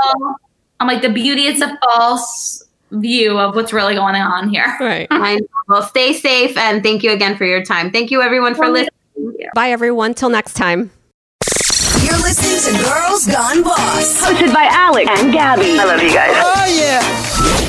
[0.81, 4.77] I'm like the beauty is a false view of what's really going on here.
[4.81, 5.07] Right.
[5.11, 5.47] I know.
[5.69, 7.91] Well, stay safe and thank you again for your time.
[7.91, 8.91] Thank you everyone for listening.
[9.55, 10.15] Bye, everyone.
[10.15, 10.91] Till next time.
[12.03, 14.23] You're listening to Girls Gone Boss.
[14.23, 15.79] Hosted by Alex and Gabby.
[15.79, 16.33] I love you guys.
[16.35, 17.69] Oh,